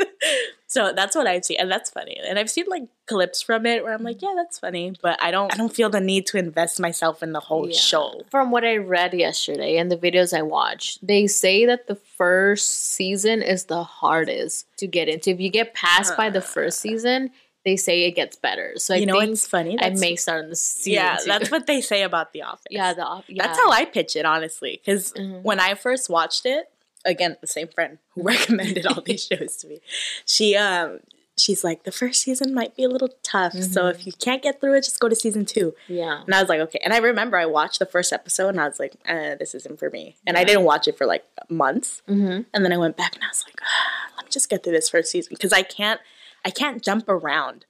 So 0.72 0.92
that's 0.94 1.16
what 1.16 1.26
I've 1.26 1.44
seen, 1.44 1.56
and 1.58 1.68
that's 1.68 1.90
funny. 1.90 2.16
And 2.24 2.38
I've 2.38 2.48
seen 2.48 2.66
like 2.68 2.84
clips 3.06 3.42
from 3.42 3.66
it 3.66 3.82
where 3.82 3.92
I'm 3.92 4.04
like, 4.04 4.22
yeah, 4.22 4.34
that's 4.36 4.56
funny, 4.60 4.92
but 5.02 5.20
I 5.20 5.32
don't, 5.32 5.52
I 5.52 5.56
don't 5.56 5.74
feel 5.74 5.90
the 5.90 6.00
need 6.00 6.26
to 6.26 6.38
invest 6.38 6.78
myself 6.78 7.24
in 7.24 7.32
the 7.32 7.40
whole 7.40 7.66
Yeah. 7.68 7.76
show. 7.76 8.22
From 8.30 8.52
what 8.52 8.64
I 8.64 8.76
read 8.76 9.12
yesterday 9.12 9.78
and 9.78 9.90
the 9.90 9.96
videos 9.96 10.32
I 10.32 10.42
watched, 10.42 11.04
they 11.04 11.26
say 11.26 11.66
that 11.66 11.88
the 11.88 11.96
first 11.96 12.70
season 12.70 13.42
is 13.42 13.64
the 13.64 13.82
hardest 13.82 14.66
to 14.76 14.86
get 14.86 15.08
into. 15.08 15.30
If 15.30 15.40
you 15.40 15.50
get 15.50 15.74
passed 15.74 16.16
by 16.16 16.30
the 16.30 16.40
first 16.40 16.78
season, 16.78 17.30
they 17.64 17.76
say 17.76 18.04
it 18.04 18.12
gets 18.12 18.36
better. 18.36 18.74
So 18.76 18.94
I 18.94 18.98
you 18.98 19.06
know 19.06 19.18
think 19.18 19.30
what's 19.32 19.48
funny? 19.48 19.76
I 19.82 19.90
may 19.90 20.14
start 20.14 20.44
in 20.44 20.50
the 20.50 20.56
season. 20.56 20.92
yeah, 20.92 21.16
two. 21.16 21.24
that's 21.26 21.50
what 21.50 21.66
they 21.66 21.80
say 21.80 22.04
about 22.04 22.32
The 22.32 22.42
Office. 22.50 22.62
yeah, 22.70 22.94
the 22.94 23.02
op- 23.04 23.24
yeah. 23.26 23.44
That's 23.44 23.58
how 23.58 23.72
I 23.72 23.86
pitch 23.86 24.14
it, 24.14 24.24
honestly. 24.24 24.80
Because 24.82 25.12
Mhm. 25.14 25.42
when 25.42 25.58
I 25.58 25.74
first 25.74 26.08
watched 26.08 26.46
it, 26.46 26.70
again, 27.04 27.36
the 27.40 27.46
same 27.46 27.68
friend 27.68 27.98
who 28.14 28.22
recommended 28.34 28.86
all 28.86 29.00
these 29.00 29.26
shows 29.26 29.56
to 29.56 29.68
me, 29.68 29.80
she 30.26 30.56
um 30.56 31.00
she's 31.38 31.64
like, 31.64 31.84
the 31.84 31.92
first 31.92 32.20
season 32.20 32.52
might 32.52 32.76
be 32.76 32.84
a 32.84 32.88
little 32.88 33.08
tough. 33.22 33.54
So 33.54 33.84
Mhm. 33.84 33.90
if 33.94 34.06
you 34.06 34.12
can't 34.12 34.42
get 34.42 34.60
through 34.60 34.74
it, 34.74 34.84
just 34.84 35.00
go 35.00 35.08
to 35.08 35.16
season 35.16 35.46
two. 35.46 35.74
yeah. 35.88 36.22
And 36.26 36.34
I 36.34 36.40
was 36.42 36.50
like, 36.50 36.60
okay. 36.60 36.80
And 36.84 36.92
I 36.92 36.98
remember 36.98 37.38
I 37.38 37.46
watched 37.46 37.78
the 37.78 37.86
first 37.86 38.12
episode 38.12 38.50
and 38.50 38.60
I 38.60 38.68
was 38.68 38.78
like, 38.78 38.96
eh, 39.06 39.36
this 39.36 39.54
isn't 39.54 39.78
for 39.78 39.88
me. 39.88 40.16
And 40.26 40.36
I 40.36 40.44
didn't 40.44 40.64
watch 40.64 40.86
it 40.86 40.98
for 40.98 41.06
like 41.06 41.24
months. 41.48 42.02
Mm-hmm. 42.06 42.42
And 42.52 42.64
then 42.64 42.72
I 42.74 42.76
went 42.76 42.98
back 42.98 43.14
and 43.14 43.24
I 43.24 43.28
was 43.28 43.42
like, 43.46 43.58
ah, 43.62 44.12
let 44.18 44.26
me 44.26 44.30
just 44.30 44.50
get 44.50 44.62
through 44.62 44.74
this 44.74 44.90
first 44.90 45.10
season 45.10 45.30
because 45.30 45.54
I 45.54 45.62
can't, 45.62 46.00
I 46.44 46.50
can't 46.50 46.82
jump 46.82 47.08
around. 47.08 47.64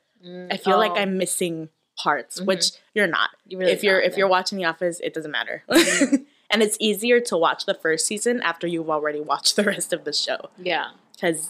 I 0.51 0.57
feel 0.57 0.77
like 0.77 0.93
I'm 0.97 1.17
missing 1.17 1.69
parts, 1.97 2.41
which 2.41 2.73
you're 2.93 3.07
not. 3.07 3.31
You 3.47 3.59
really 3.59 3.71
if 3.73 3.85
you're 3.85 4.01
not, 4.01 4.05
if 4.07 4.13
yeah. 4.13 4.19
you're 4.19 4.29
watching 4.29 4.59
The 4.59 4.65
Office, 4.65 4.99
it 5.01 5.15
doesn't 5.15 5.31
matter. 5.31 5.63
And 6.51 6.63
it's 6.63 6.77
easier 6.81 7.21
to 7.21 7.37
watch 7.37 7.65
the 7.67 7.75
first 7.75 8.07
season 8.07 8.41
after 8.43 8.67
you've 8.67 8.91
already 8.91 9.21
watched 9.21 9.57
the 9.57 9.65
rest 9.73 9.93
of 9.93 10.05
the 10.05 10.13
show 10.13 10.51
yeah. 10.59 10.91
because 11.15 11.49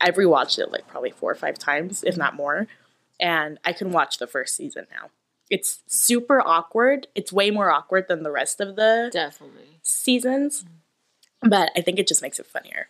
I've 0.00 0.14
rewatched 0.14 0.58
it 0.58 0.72
like 0.72 0.86
probably 0.88 1.10
four 1.10 1.30
or 1.30 1.36
five 1.36 1.58
times, 1.58 2.02
if 2.04 2.16
not 2.16 2.34
more, 2.34 2.66
and 3.20 3.58
I 3.64 3.72
can 3.72 3.92
watch 3.92 4.18
the 4.18 4.26
first 4.26 4.56
season 4.56 4.86
now. 4.90 5.10
It's 5.48 5.80
super 5.86 6.40
awkward. 6.40 7.06
It's 7.14 7.32
way 7.32 7.50
more 7.50 7.70
awkward 7.70 8.08
than 8.08 8.24
the 8.24 8.32
rest 8.32 8.60
of 8.60 8.74
the 8.74 9.10
Definitely. 9.12 9.78
seasons, 9.82 10.64
mm. 10.64 11.50
but 11.50 11.70
I 11.76 11.82
think 11.82 11.98
it 11.98 12.08
just 12.08 12.22
makes 12.22 12.40
it 12.40 12.46
funnier. 12.46 12.88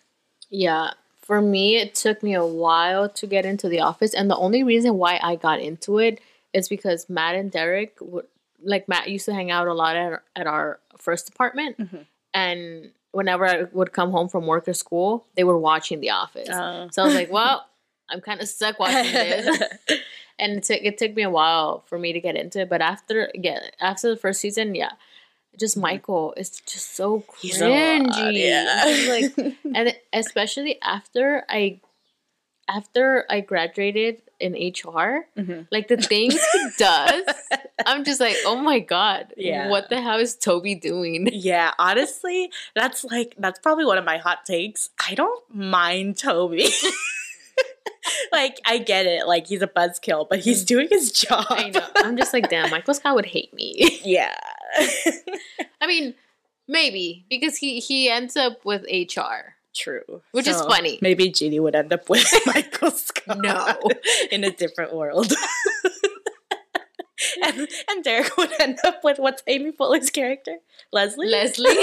Yeah. 0.49 0.93
For 1.21 1.43
me, 1.43 1.77
it 1.77 1.95
took 1.95 2.23
me 2.23 2.35
a 2.35 2.47
while 2.47 3.09
to 3.11 3.27
get 3.27 3.45
into 3.45 3.69
the 3.69 3.81
office, 3.81 4.15
and 4.15 4.31
the 4.31 4.37
only 4.37 4.63
reason 4.63 4.97
why 4.97 5.21
I 5.23 5.37
got 5.37 5.61
into 5.61 5.99
it 5.99 6.21
is 6.53 6.69
because 6.69 7.11
Matt 7.11 7.35
and 7.35 7.51
Derek 7.51 7.97
would 8.01 8.27
like 8.63 8.89
Matt 8.89 9.09
used 9.09 9.27
to 9.27 9.35
hang 9.35 9.51
out 9.51 9.67
a 9.69 9.75
lot 9.75 9.97
at 9.97 10.13
our, 10.13 10.23
at 10.35 10.47
our 10.47 10.81
first 10.99 11.29
apartment, 11.29 11.77
Mhm. 11.79 12.07
and 12.35 12.93
whenever 13.13 13.47
I 13.47 13.63
would 13.73 13.93
come 13.93 14.11
home 14.11 14.29
from 14.29 14.47
work 14.47 14.69
or 14.69 14.75
school, 14.75 15.25
they 15.37 15.45
were 15.45 15.59
watching 15.59 16.01
The 16.01 16.11
Office. 16.11 16.49
Uh, 16.51 16.89
So 16.91 17.03
I 17.03 17.07
was 17.07 17.15
like, 17.15 17.31
well, 17.39 17.67
I'm 18.11 18.21
kind 18.21 18.41
of 18.41 18.49
stuck 18.49 18.79
watching 18.79 19.13
this. 19.13 19.63
and 20.39 20.59
it 20.59 20.65
took 20.65 20.81
it 20.83 20.99
took 20.99 21.15
me 21.15 21.23
a 21.23 21.31
while 21.31 21.83
for 21.87 21.99
me 21.99 22.13
to 22.13 22.21
get 22.21 22.37
into 22.37 22.61
it. 22.61 22.69
But 22.69 22.83
after 22.83 23.31
yeah, 23.35 23.61
after 23.81 24.11
the 24.11 24.17
first 24.17 24.41
season, 24.41 24.75
yeah, 24.75 24.93
just 25.59 25.77
Michael 25.79 26.35
is 26.37 26.51
just 26.51 26.95
so 26.95 27.25
Mm-hmm. 27.43 28.07
Cringy. 28.11 28.39
yeah. 28.45 29.07
Like, 29.09 29.57
and 29.75 29.97
especially 30.13 30.79
after 30.83 31.45
I 31.49 31.81
after 32.69 33.25
I 33.31 33.41
graduated 33.41 34.23
in 34.41 34.53
HR, 34.55 35.27
Mhm. 35.37 35.67
like 35.71 35.89
the 35.89 35.97
things 35.97 36.35
he 36.53 36.67
does, 36.79 37.25
I'm 37.87 38.05
just 38.05 38.21
like, 38.21 38.37
oh 38.45 38.57
my 38.57 38.79
god, 38.81 39.33
Yeah. 39.37 39.69
what 39.69 39.89
the 39.91 40.01
hell 40.01 40.19
is 40.19 40.37
Toby 40.37 40.75
doing? 40.75 41.29
Yeah, 41.33 41.73
honestly, 41.79 42.51
that's 42.75 43.05
like 43.05 43.35
that's 43.39 43.59
probably 43.61 43.85
one 43.85 43.99
of 43.99 44.05
my 44.05 44.19
hot 44.19 44.45
takes. 44.47 44.91
I 45.09 45.15
don't 45.15 45.43
mind 45.55 46.19
Toby. 46.19 46.69
like 48.33 48.61
I 48.65 48.79
get 48.79 49.07
it, 49.07 49.27
like 49.27 49.47
he's 49.47 49.63
a 49.63 49.67
buzzkill, 49.67 50.27
but 50.29 50.39
he's 50.41 50.65
doing 50.65 50.89
his 50.91 51.11
job. 51.13 51.47
I 51.51 51.71
know. 51.71 51.87
I'm 51.97 52.17
just 52.17 52.33
like, 52.33 52.49
damn, 52.51 52.71
Michael 52.71 52.95
Scott 52.95 53.15
would 53.15 53.27
hate 53.27 53.53
me. 53.55 54.01
yeah. 54.05 54.35
I 55.81 55.87
mean, 55.87 56.15
maybe 56.69 57.25
because 57.29 57.57
he 57.57 57.81
he 57.81 58.09
ends 58.11 58.37
up 58.37 58.65
with 58.65 58.83
HR. 58.91 59.56
True. 59.77 60.23
Which 60.33 60.49
is 60.49 60.61
funny. 60.63 60.99
Maybe 61.03 61.31
Judy 61.31 61.61
would 61.61 61.75
end 61.75 61.93
up 61.93 62.05
with 62.09 62.27
Michael 62.47 62.91
Scott. 62.91 63.39
No. 63.43 63.77
in 64.33 64.45
a 64.45 64.51
different 64.51 64.95
world. 64.95 65.31
and, 67.45 67.69
and 67.91 68.05
Derek 68.05 68.37
would 68.37 68.51
end 68.61 68.79
up 68.85 69.03
with 69.05 69.19
what's 69.19 69.43
Amy 69.47 69.73
Poehler's 69.73 70.11
character? 70.11 70.57
Leslie? 70.93 71.29
Leslie. 71.29 71.75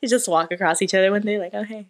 you 0.00 0.08
just 0.08 0.28
walk 0.28 0.52
across 0.52 0.82
each 0.82 0.94
other 0.94 1.10
one 1.10 1.22
day, 1.22 1.38
like, 1.38 1.52
oh, 1.54 1.64
hey. 1.64 1.86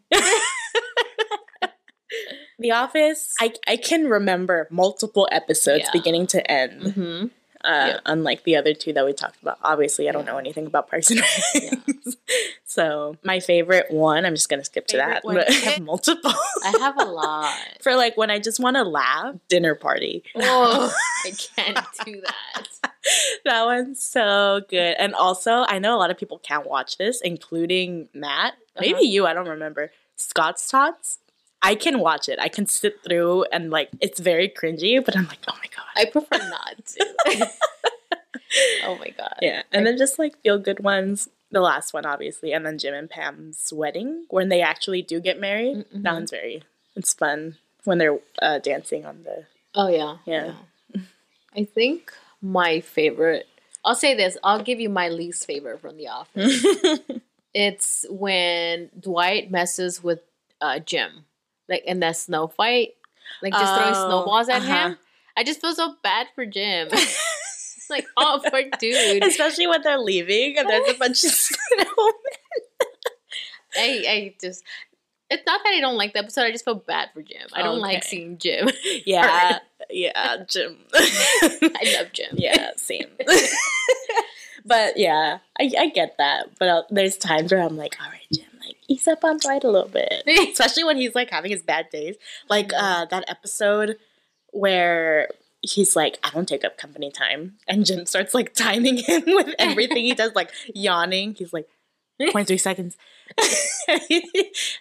the 2.58 2.70
Office, 2.72 3.34
I, 3.40 3.52
I 3.66 3.76
can 3.76 4.06
remember 4.06 4.66
multiple 4.70 5.28
episodes 5.30 5.84
Yeah. 5.84 5.90
beginning 5.92 6.26
to 6.28 6.50
end. 6.50 6.92
hmm 6.92 7.26
Uh, 7.66 7.86
Yeah. 7.88 8.00
Unlike 8.06 8.44
the 8.44 8.56
other 8.56 8.72
two 8.74 8.92
that 8.92 9.04
we 9.04 9.12
talked 9.12 9.40
about. 9.42 9.58
Obviously, 9.62 10.08
I 10.08 10.12
don't 10.12 10.24
Yeah. 10.24 10.32
know 10.32 10.38
anything 10.38 10.66
about 10.66 10.88
Parks 10.88 11.10
and 11.10 11.20
Rec. 11.20 11.78
so, 12.64 13.16
my 13.24 13.40
favorite 13.40 13.90
one, 13.90 14.24
I'm 14.24 14.34
just 14.34 14.48
going 14.48 14.60
to 14.60 14.64
skip 14.64 14.86
to 14.88 14.96
that. 14.98 15.22
I 15.26 15.52
have 15.70 15.80
multiple. 15.82 16.32
I 16.64 16.72
have 16.80 16.98
a 17.00 17.04
lot. 17.04 17.52
For 17.82 17.94
like 17.96 18.16
when 18.16 18.30
I 18.30 18.38
just 18.38 18.60
want 18.60 18.76
to 18.76 18.82
laugh, 18.84 19.34
dinner 19.48 19.74
party. 19.74 20.22
Oh, 20.36 20.92
I 21.26 21.30
can't 21.56 21.86
do 22.04 22.20
that. 22.22 22.68
that 23.44 23.64
one's 23.64 24.02
so 24.02 24.62
good. 24.68 24.94
And 24.98 25.14
also, 25.14 25.64
I 25.68 25.78
know 25.78 25.94
a 25.96 25.98
lot 25.98 26.10
of 26.10 26.18
people 26.18 26.38
can't 26.38 26.66
watch 26.66 26.98
this, 26.98 27.20
including 27.20 28.08
Matt. 28.14 28.54
Maybe 28.78 28.92
Uh-huh. 28.94 29.02
you, 29.02 29.26
I 29.26 29.34
don't 29.34 29.48
remember. 29.48 29.90
Scott's 30.16 30.68
Tots. 30.68 31.18
I 31.62 31.74
can 31.74 31.98
watch 31.98 32.28
it. 32.28 32.38
I 32.38 32.48
can 32.48 32.66
sit 32.66 33.02
through 33.02 33.44
and 33.52 33.70
like 33.70 33.88
it's 34.00 34.20
very 34.20 34.48
cringy, 34.48 35.02
but 35.04 35.16
I'm 35.16 35.26
like, 35.26 35.38
oh 35.48 35.54
my 35.54 35.68
god. 35.74 35.75
I 35.96 36.04
prefer 36.06 36.38
not 36.38 36.76
to. 36.86 37.06
oh 38.84 38.96
my 38.98 39.10
god. 39.16 39.36
yeah. 39.42 39.62
And 39.72 39.86
then 39.86 39.96
just 39.98 40.18
like 40.18 40.40
feel 40.42 40.58
good 40.58 40.80
ones. 40.80 41.28
The 41.52 41.60
last 41.60 41.94
one, 41.94 42.04
obviously, 42.04 42.52
and 42.52 42.66
then 42.66 42.76
Jim 42.78 42.92
and 42.94 43.08
Pam's 43.08 43.72
wedding 43.72 44.26
when 44.30 44.48
they 44.48 44.60
actually 44.62 45.02
do 45.02 45.20
get 45.20 45.40
married. 45.40 45.78
Mhm. 45.94 46.02
That 46.02 46.12
one's 46.12 46.30
very 46.30 46.62
it's 46.96 47.12
fun 47.14 47.56
when 47.84 47.98
they're 47.98 48.18
uh, 48.42 48.58
dancing 48.58 49.04
on 49.06 49.22
the 49.24 49.44
Oh 49.74 49.88
yeah. 49.88 50.16
Yeah. 50.26 50.54
I 51.56 51.64
think 51.64 52.12
my 52.42 52.80
favorite. 52.80 53.46
I'll 53.84 53.94
say 53.94 54.14
this. 54.14 54.36
I'll 54.42 54.62
give 54.62 54.80
you 54.80 54.88
my 54.88 55.08
least 55.08 55.46
favorite 55.46 55.80
from 55.80 55.96
The 55.96 56.08
Office. 56.08 56.66
it's 57.54 58.04
when 58.10 58.90
Dwight 58.98 59.50
messes 59.50 60.02
with 60.02 60.20
uh, 60.60 60.80
Jim, 60.80 61.24
like 61.68 61.84
in 61.84 62.00
that 62.00 62.16
snow 62.16 62.48
fight, 62.48 62.94
like 63.42 63.52
just 63.52 63.74
throwing 63.74 63.94
Oh, 63.94 64.08
snowballs 64.08 64.48
at 64.48 64.62
uh-huh. 64.62 64.88
him. 64.90 64.98
I 65.36 65.44
just 65.44 65.60
feel 65.60 65.74
so 65.74 65.94
bad 66.02 66.28
for 66.34 66.46
Jim. 66.46 66.88
It's 67.86 67.90
like, 67.90 68.06
oh, 68.16 68.40
poor 68.50 68.62
dude. 68.80 69.22
Especially 69.22 69.68
when 69.68 69.80
they're 69.82 69.98
leaving 69.98 70.58
and 70.58 70.68
there's 70.68 70.88
a 70.90 70.94
bunch 70.98 71.22
of 71.22 71.30
snow. 71.30 72.12
I, 73.76 74.04
I 74.08 74.34
just. 74.40 74.64
It's 75.30 75.46
not 75.46 75.60
that 75.62 75.72
I 75.72 75.80
don't 75.80 75.96
like 75.96 76.12
the 76.12 76.18
episode. 76.18 76.42
I 76.42 76.50
just 76.50 76.64
feel 76.64 76.74
bad 76.74 77.10
for 77.14 77.22
Jim. 77.22 77.46
I 77.52 77.62
don't 77.62 77.78
like 77.78 78.02
seeing 78.02 78.38
Jim. 78.38 78.68
Yeah, 79.06 79.58
yeah, 79.88 80.36
Jim. 80.48 80.78
I 80.94 81.94
love 81.96 82.12
Jim. 82.12 82.34
yeah, 82.34 82.70
same. 82.76 83.06
but 84.64 84.96
yeah, 84.96 85.38
I, 85.60 85.70
I 85.78 85.88
get 85.90 86.16
that. 86.18 86.58
But 86.58 86.68
uh, 86.68 86.82
there's 86.90 87.16
times 87.16 87.52
where 87.52 87.62
I'm 87.62 87.76
like, 87.76 87.96
all 88.02 88.10
right, 88.10 88.26
Jim, 88.32 88.46
like 88.64 88.76
ease 88.88 89.06
up 89.06 89.22
on 89.22 89.38
Dwight 89.38 89.62
a 89.62 89.70
little 89.70 89.88
bit, 89.88 90.24
especially 90.26 90.82
when 90.82 90.96
he's 90.96 91.14
like 91.14 91.30
having 91.30 91.52
his 91.52 91.62
bad 91.62 91.88
days. 91.90 92.16
Like 92.48 92.72
uh, 92.76 93.04
that 93.06 93.24
episode 93.28 93.96
where 94.56 95.28
he's 95.62 95.96
like, 95.96 96.18
I 96.22 96.30
don't 96.30 96.48
take 96.48 96.64
up 96.64 96.78
company 96.78 97.10
time, 97.10 97.56
and 97.68 97.84
Jim 97.84 98.06
starts 98.06 98.34
like 98.34 98.54
timing 98.54 98.98
him 98.98 99.22
with 99.26 99.54
everything 99.58 100.04
he 100.04 100.14
does, 100.14 100.32
like 100.34 100.50
yawning. 100.74 101.34
He's 101.34 101.52
like. 101.52 101.68
0.3 102.18 102.58
seconds. 102.58 102.96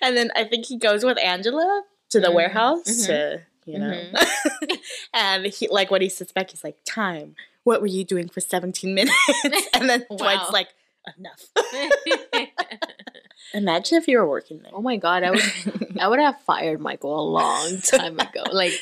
and 0.01 0.15
then 0.15 0.31
I 0.37 0.45
think 0.45 0.65
he 0.67 0.77
goes 0.77 1.03
with 1.03 1.17
Angela 1.19 1.83
to 2.11 2.21
the 2.21 2.27
Mhm, 2.27 2.33
warehouse 2.33 2.83
mhm. 2.87 3.05
to, 3.07 3.41
you 3.65 3.77
know. 3.79 4.01
and 5.13 5.45
he 5.47 5.67
like 5.67 5.91
when 5.91 6.01
he 6.01 6.07
sits 6.07 6.31
back, 6.31 6.51
he's 6.51 6.63
like, 6.63 6.77
Time, 6.85 7.35
what 7.65 7.81
were 7.81 7.87
you 7.87 8.05
doing 8.05 8.29
for 8.29 8.39
17 8.39 8.93
minutes? 8.95 9.13
and 9.73 9.89
then 9.89 10.05
Wow. 10.09 10.15
Dwight's 10.17 10.51
like, 10.53 10.69
Enough. 11.17 11.43
Imagine 13.53 13.97
if 13.97 14.07
you 14.07 14.17
were 14.17 14.27
working 14.27 14.59
there. 14.59 14.71
oh 14.73 14.81
my 14.81 14.97
god, 14.97 15.23
I 15.23 15.31
would 15.31 15.43
I 15.99 16.07
would 16.07 16.19
have 16.19 16.39
fired 16.41 16.79
Michael 16.79 17.19
a 17.19 17.27
long 17.29 17.79
time 17.81 18.19
ago. 18.19 18.43
Like 18.51 18.73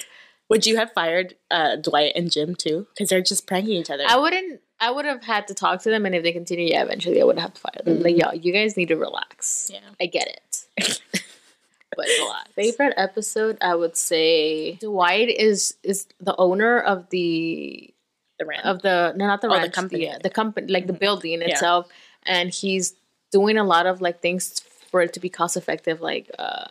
Would 0.53 0.65
you 0.65 0.77
have 0.77 0.91
fired 0.93 1.35
uh, 1.51 1.75
Dwight 1.77 2.13
and 2.15 2.31
Jim 2.31 2.55
too? 2.55 2.87
Because 2.91 3.09
they're 3.09 3.21
just 3.21 3.47
pranking 3.47 3.73
each 3.73 3.89
other. 3.89 4.03
I 4.07 4.17
wouldn't 4.17 4.61
I 4.79 4.91
would 4.91 5.05
have 5.05 5.23
had 5.23 5.47
to 5.47 5.53
talk 5.53 5.81
to 5.83 5.89
them 5.89 6.05
and 6.05 6.13
if 6.15 6.23
they 6.23 6.31
continue, 6.31 6.67
yeah, 6.67 6.83
eventually 6.83 7.21
I 7.21 7.23
would 7.25 7.39
have 7.39 7.53
to 7.53 7.61
fire 7.61 7.81
them. 7.83 8.01
Like, 8.01 8.17
yo, 8.17 8.31
you 8.33 8.51
guys 8.53 8.75
need 8.77 8.89
to 8.89 8.95
relax. 8.97 9.69
yeah. 9.73 9.79
I 10.01 10.05
get 10.07 10.27
it. 10.27 10.99
but 11.95 12.07
a 12.07 12.25
lot. 12.25 12.49
Favorite 12.55 12.93
episode, 12.97 13.57
I 13.61 13.75
would 13.75 13.95
say 13.97 14.73
Dwight 14.75 15.29
is 15.29 15.75
is 15.83 16.07
the 16.19 16.35
owner 16.37 16.79
of 16.79 17.09
the 17.09 17.93
The 18.39 18.45
rant. 18.45 18.65
of 18.65 18.81
the 18.81 19.13
no 19.15 19.27
not 19.27 19.41
the 19.41 19.47
Oh, 19.47 19.51
the 19.51 19.57
ranch, 19.57 19.71
the 19.71 19.75
company. 19.81 20.09
uh, 20.09 20.17
the 20.21 20.29
company 20.29 20.71
like 20.71 20.87
the 20.87 20.93
Mhm. 20.93 20.99
building 20.99 21.41
Yeah. 21.41 21.49
itself 21.49 21.87
and 22.25 22.49
he's 22.49 22.93
doing 23.31 23.57
a 23.57 23.63
lot 23.63 23.85
of 23.85 24.01
like 24.01 24.21
things 24.21 24.59
for 24.91 25.01
it 25.01 25.13
to 25.13 25.19
be 25.19 25.29
cost 25.29 25.55
effective 25.57 26.01
like 26.01 26.29
uh 26.37 26.65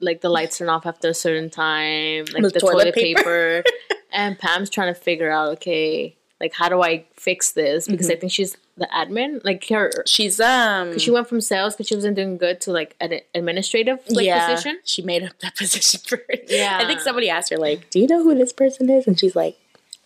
like 0.00 0.20
the 0.20 0.28
lights 0.28 0.58
turn 0.58 0.68
off 0.68 0.86
after 0.86 1.08
a 1.08 1.14
certain 1.14 1.50
time 1.50 2.24
like 2.32 2.42
The 2.42 2.50
the, 2.50 2.60
toilet 2.60 2.82
toilet, 2.84 2.94
paper. 2.94 3.62
paper, 3.62 3.64
and 4.12 4.38
Pam's 4.38 4.70
trying 4.70 4.92
to 4.94 4.98
figure 5.00 5.30
out 5.30 5.48
okay 5.54 6.16
like 6.40 6.52
how 6.54 6.68
do 6.68 6.82
I 6.82 7.06
fix 7.14 7.52
this 7.52 7.86
because 7.88 8.08
I 8.10 8.12
Mm-hmm. 8.14 8.20
think 8.20 8.32
she's 8.32 8.56
the 8.76 8.86
admin 8.94 9.42
like 9.42 9.66
her 9.70 9.90
She's 10.04 10.38
um. 10.38 10.98
she 10.98 11.10
went 11.10 11.28
from 11.28 11.40
sales 11.40 11.74
because 11.74 11.88
she 11.88 11.94
wasn't 11.94 12.14
doing 12.16 12.36
good 12.36 12.60
to 12.62 12.72
like 12.72 12.94
an 13.00 13.20
administrative 13.34 14.00
like 14.10 14.26
yeah, 14.26 14.46
position 14.50 14.78
she 14.84 15.00
made 15.00 15.22
up 15.22 15.38
that 15.40 15.56
position 15.62 16.00
for 16.06 16.16
her. 16.18 16.34
Yeah. 16.46 16.78
I 16.82 16.86
think 16.86 17.00
somebody 17.00 17.30
asked 17.30 17.48
her 17.50 17.56
like, 17.56 17.88
"Do 17.88 17.98
you 18.00 18.06
know 18.06 18.22
who 18.22 18.34
this 18.34 18.52
person 18.52 18.90
is?" 18.90 19.06
And 19.06 19.18
she's 19.18 19.34
like, 19.34 19.56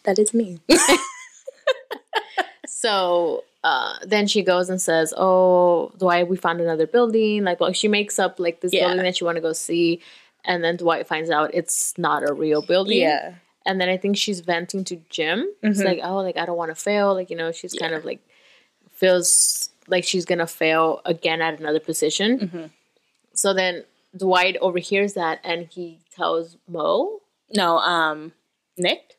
"That 0.05 0.20
is 0.20 0.33
me." 0.33 0.61
So 2.66 3.44
uh, 3.62 3.99
then 4.05 4.27
she 4.27 4.42
goes 4.42 4.68
and 4.70 4.81
says, 4.81 5.12
"Oh, 5.16 5.92
Dwight, 5.99 6.29
we 6.29 6.37
found 6.37 6.61
another 6.61 6.87
building." 6.87 7.44
Like, 7.44 7.61
well, 7.61 7.73
she 7.73 7.88
makes 7.88 8.18
up 8.18 8.40
like 8.40 8.61
this 8.61 8.73
Yeah. 8.73 8.87
building 8.88 9.05
that 9.05 9.16
she 9.16 9.25
want 9.25 9.37
to 9.37 9.42
go 9.42 9.53
see, 9.53 10.01
and 10.44 10.64
then 10.64 10.77
Dwight 10.77 11.07
finds 11.07 11.31
out 11.31 11.51
it's 11.55 11.96
not 11.99 12.29
a 12.29 12.33
real 12.33 12.62
building. 12.62 12.99
yeah. 13.01 13.35
And 13.66 13.79
then 13.79 13.90
I 13.90 13.99
think 13.99 14.16
she's 14.16 14.40
venting 14.40 14.85
to 14.85 14.96
Jim. 15.11 15.46
It's 15.62 15.81
Mhm. 15.81 15.85
like, 15.85 16.01
"Oh, 16.03 16.16
like 16.16 16.38
I 16.38 16.46
don't 16.46 16.57
want 16.57 16.70
to 16.70 16.75
fail." 16.75 17.12
Like 17.14 17.29
you 17.31 17.37
know, 17.37 17.53
she's 17.53 17.75
kind 17.75 17.92
of 17.94 18.05
like 18.07 18.20
feels 18.92 19.70
like 19.88 20.05
she's 20.05 20.25
gonna 20.25 20.46
fail 20.46 21.01
again 21.05 21.40
at 21.42 21.59
another 21.61 21.81
position. 21.81 22.38
Mhm. 22.38 22.70
So 23.35 23.53
then 23.53 23.85
Dwight 24.16 24.57
overhears 24.61 25.14
that 25.14 25.40
and 25.44 25.66
he 25.66 26.01
tells 26.14 26.57
Mo. 26.68 27.20
No, 27.55 27.79
um, 27.79 28.33
Nick. 28.77 29.16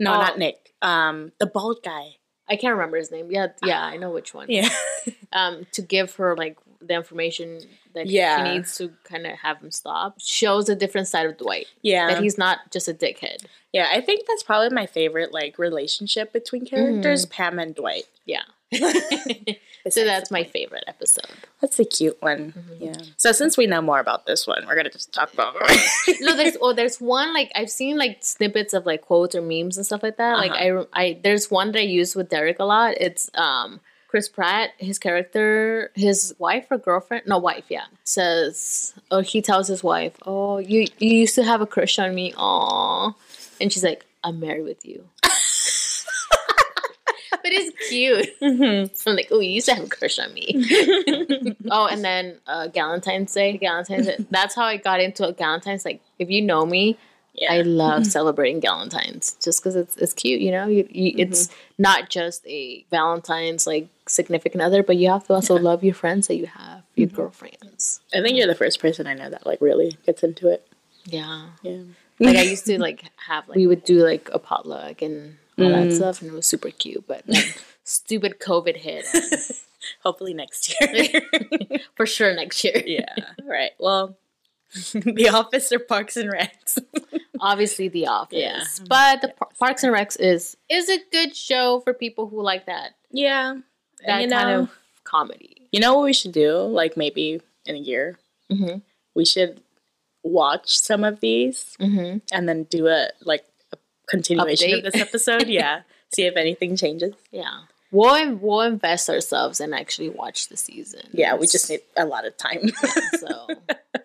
No, 0.00 0.14
Oh. 0.14 0.20
not 0.20 0.38
Nick. 0.38 0.72
Um, 0.82 1.32
the 1.38 1.46
bald 1.46 1.82
guy. 1.82 2.16
I 2.48 2.56
can't 2.56 2.72
remember 2.74 2.96
his 2.96 3.10
name. 3.10 3.28
Yeah, 3.30 3.48
yeah, 3.64 3.82
I 3.82 3.96
know 3.96 4.10
which 4.10 4.32
one. 4.34 4.46
Yeah. 4.48 4.68
um, 5.32 5.66
to 5.72 5.82
give 5.82 6.14
her 6.16 6.36
like 6.36 6.58
the 6.80 6.94
information 6.94 7.60
that 7.94 8.06
Yeah. 8.06 8.36
she 8.44 8.52
needs 8.54 8.76
to 8.76 8.92
kind 9.04 9.26
of 9.26 9.32
have 9.38 9.60
him 9.62 9.70
stop. 9.70 10.20
Shows 10.20 10.68
a 10.68 10.76
different 10.76 11.08
side 11.08 11.26
of 11.26 11.36
Dwight. 11.38 11.66
yeah. 11.82 12.06
that 12.08 12.22
he's 12.22 12.38
not 12.38 12.58
just 12.70 12.86
a 12.88 12.94
dickhead. 12.94 13.44
Yeah, 13.72 13.88
I 13.92 14.00
think 14.00 14.26
that's 14.28 14.42
probably 14.42 14.70
my 14.74 14.86
favorite 14.86 15.32
like 15.32 15.58
relationship 15.58 16.32
between 16.32 16.64
characters, 16.64 17.26
Pam 17.26 17.58
and 17.58 17.74
Dwight. 17.74 18.04
Yeah. 18.24 18.42
so 19.90 20.04
that's 20.04 20.30
my 20.30 20.44
favorite 20.44 20.84
episode. 20.86 21.24
That's 21.60 21.78
a 21.78 21.84
cute 21.84 22.20
one. 22.20 22.54
Yeah. 22.78 22.94
So 23.16 23.32
since 23.32 23.56
we 23.56 23.66
know 23.66 23.82
more 23.82 24.00
about 24.00 24.26
this 24.26 24.46
one, 24.46 24.66
we're 24.66 24.76
gonna 24.76 24.90
just 24.90 25.12
talk 25.12 25.32
about 25.32 25.54
no, 26.20 26.36
there's 26.36 26.56
oh, 26.60 26.72
there's 26.72 27.00
one 27.00 27.32
like 27.32 27.50
I've 27.54 27.70
seen 27.70 27.96
like 27.98 28.18
snippets 28.20 28.74
of 28.74 28.86
like 28.86 29.02
quotes 29.02 29.34
or 29.34 29.42
memes 29.42 29.76
and 29.76 29.86
stuff 29.86 30.02
like 30.02 30.16
that. 30.18 30.38
Like 30.38 30.52
I, 30.52 30.84
I 30.92 31.20
there's 31.22 31.50
one 31.50 31.72
that 31.72 31.80
I 31.80 31.82
use 31.82 32.14
with 32.14 32.28
Derek 32.28 32.58
a 32.58 32.64
lot. 32.64 32.94
It's 33.00 33.30
um 33.34 33.80
Chris 34.08 34.28
Pratt, 34.28 34.70
his 34.78 34.98
character, 34.98 35.90
his 35.94 36.34
wife 36.38 36.66
or 36.70 36.78
girlfriend, 36.78 37.24
no 37.26 37.38
wife, 37.38 37.64
yeah, 37.68 37.84
says, 38.04 38.94
or 39.10 39.22
he 39.22 39.42
tells 39.42 39.68
his 39.68 39.82
wife, 39.82 40.14
"Oh, 40.24 40.58
you 40.58 40.86
you 40.98 41.16
used 41.18 41.34
to 41.34 41.44
have 41.44 41.60
a 41.60 41.66
crush 41.66 41.98
on 41.98 42.14
me, 42.14 42.32
oh," 42.36 43.14
and 43.60 43.72
she's 43.72 43.84
like, 43.84 44.06
"I'm 44.22 44.40
married 44.40 44.64
with 44.64 44.86
you." 44.86 45.08
but 47.46 47.52
it's 47.52 47.88
cute. 47.88 48.28
Mhm. 48.42 49.06
I'm 49.06 49.16
like, 49.16 49.28
oh, 49.30 49.40
you 49.40 49.50
used 49.50 49.66
to 49.68 49.74
have 49.74 49.84
a 49.84 49.88
crush 49.88 50.18
on 50.18 50.32
me. 50.34 50.46
oh, 51.70 51.86
and 51.86 52.04
then 52.04 52.38
uh, 52.46 52.68
Galentine's 52.68 53.32
Day, 53.32 53.58
Galentine's 53.62 54.06
Day. 54.06 54.16
That's 54.30 54.54
how 54.54 54.64
I 54.64 54.76
got 54.76 55.00
into 55.00 55.28
it. 55.28 55.36
Galentine's. 55.38 55.84
Like, 55.84 56.00
if 56.18 56.28
you 56.30 56.42
know 56.42 56.64
me, 56.66 56.96
Yeah. 57.34 57.52
I 57.52 57.62
love 57.62 58.06
celebrating 58.06 58.60
Valentine's 58.60 59.36
just 59.44 59.60
because 59.60 59.76
it's 59.76 59.96
it's 59.96 60.14
cute. 60.14 60.40
You 60.40 60.50
know, 60.52 60.66
you, 60.66 60.88
you, 60.90 61.12
it's 61.18 61.48
not 61.78 62.08
just 62.08 62.46
a 62.46 62.84
Valentine's 62.90 63.66
like 63.66 63.88
significant 64.08 64.62
other, 64.62 64.82
but 64.82 64.96
you 64.96 65.10
have 65.10 65.26
to 65.26 65.34
also 65.34 65.54
love 65.58 65.84
your 65.84 65.94
friends 65.94 66.28
that 66.28 66.36
you 66.36 66.46
have, 66.46 66.82
your 66.94 67.08
girlfriends. 67.08 68.00
I 68.14 68.22
think 68.22 68.36
you're 68.38 68.46
the 68.46 68.54
first 68.64 68.80
person 68.80 69.06
I 69.06 69.14
know 69.14 69.28
that 69.30 69.44
like 69.46 69.60
really 69.60 69.96
gets 70.06 70.22
into 70.22 70.48
it. 70.48 70.66
Yeah. 71.04 71.48
Yeah. 71.62 71.82
like 72.20 72.36
I 72.38 72.42
used 72.42 72.66
to 72.66 72.78
like 72.80 73.04
have 73.28 73.46
like 73.48 73.56
we 73.56 73.66
would 73.66 73.84
do 73.84 74.02
like 74.02 74.30
a 74.32 74.38
potluck 74.38 75.02
and 75.02 75.36
all 75.58 75.68
that 75.68 75.88
Mm. 75.88 75.96
stuff, 75.96 76.20
and 76.22 76.30
it 76.30 76.34
was 76.34 76.46
super 76.46 76.70
cute. 76.70 77.06
But 77.06 77.24
stupid 77.84 78.38
COVID 78.40 78.76
hit 78.76 79.06
Hopefully 80.02 80.34
next 80.34 80.74
year. 80.80 81.22
for 81.94 82.06
sure 82.06 82.34
next 82.34 82.62
year. 82.64 82.82
yeah. 82.84 83.14
All 83.40 83.48
right. 83.48 83.70
Well, 83.78 84.16
The 84.92 85.28
Office 85.32 85.70
or 85.70 85.78
Parks 85.78 86.16
and 86.16 86.28
Recs. 86.30 86.78
Obviously, 87.40 87.88
The 87.88 88.06
Office, 88.08 88.38
Yeah. 88.38 88.62
but 88.88 89.20
the 89.22 89.28
Par- 89.28 89.48
Parks 89.58 89.84
and 89.84 89.94
Recs 89.94 90.16
is 90.18 90.56
is 90.68 90.88
a 90.88 90.98
good 91.12 91.36
show 91.36 91.80
for 91.80 91.94
people 91.94 92.26
who 92.28 92.42
like 92.42 92.66
that 92.66 92.94
yeah. 93.12 93.54
that 94.06 94.22
you 94.22 94.28
kind 94.28 94.48
know, 94.50 94.60
of 94.62 94.70
comedy. 95.04 95.68
you 95.70 95.78
know 95.80 95.94
what 95.94 96.04
we 96.04 96.12
should 96.12 96.32
do? 96.32 96.56
Like 96.58 96.96
maybe 96.96 97.40
in 97.64 97.74
a 97.76 97.78
year, 97.78 98.18
Mm-hmm. 98.50 98.78
we 99.14 99.24
should 99.24 99.60
watch 100.24 100.78
some 100.78 101.04
of 101.04 101.20
these 101.20 101.76
Mm-hmm. 101.78 102.18
and 102.32 102.48
then 102.48 102.64
do 102.64 102.88
a 102.88 103.10
like 103.22 103.44
continuation 104.08 104.70
Update. 104.70 104.86
of 104.86 104.92
this 104.92 105.00
episode. 105.02 105.48
yeah. 105.48 105.82
See 106.14 106.22
if 106.22 106.36
anything 106.36 106.76
changes. 106.76 107.14
Yeah, 107.32 107.62
we'll 107.90 108.36
we'll 108.36 108.60
invest 108.60 109.10
ourselves 109.10 109.58
and 109.60 109.74
actually 109.74 110.08
watch 110.08 110.48
the 110.48 110.56
season. 110.56 111.02
Yeah, 111.12 111.34
we 111.34 111.46
just 111.48 111.68
need 111.68 111.80
a 111.96 112.04
lot 112.06 112.24
of 112.24 112.36
time. 112.36 112.68
so 113.18 113.48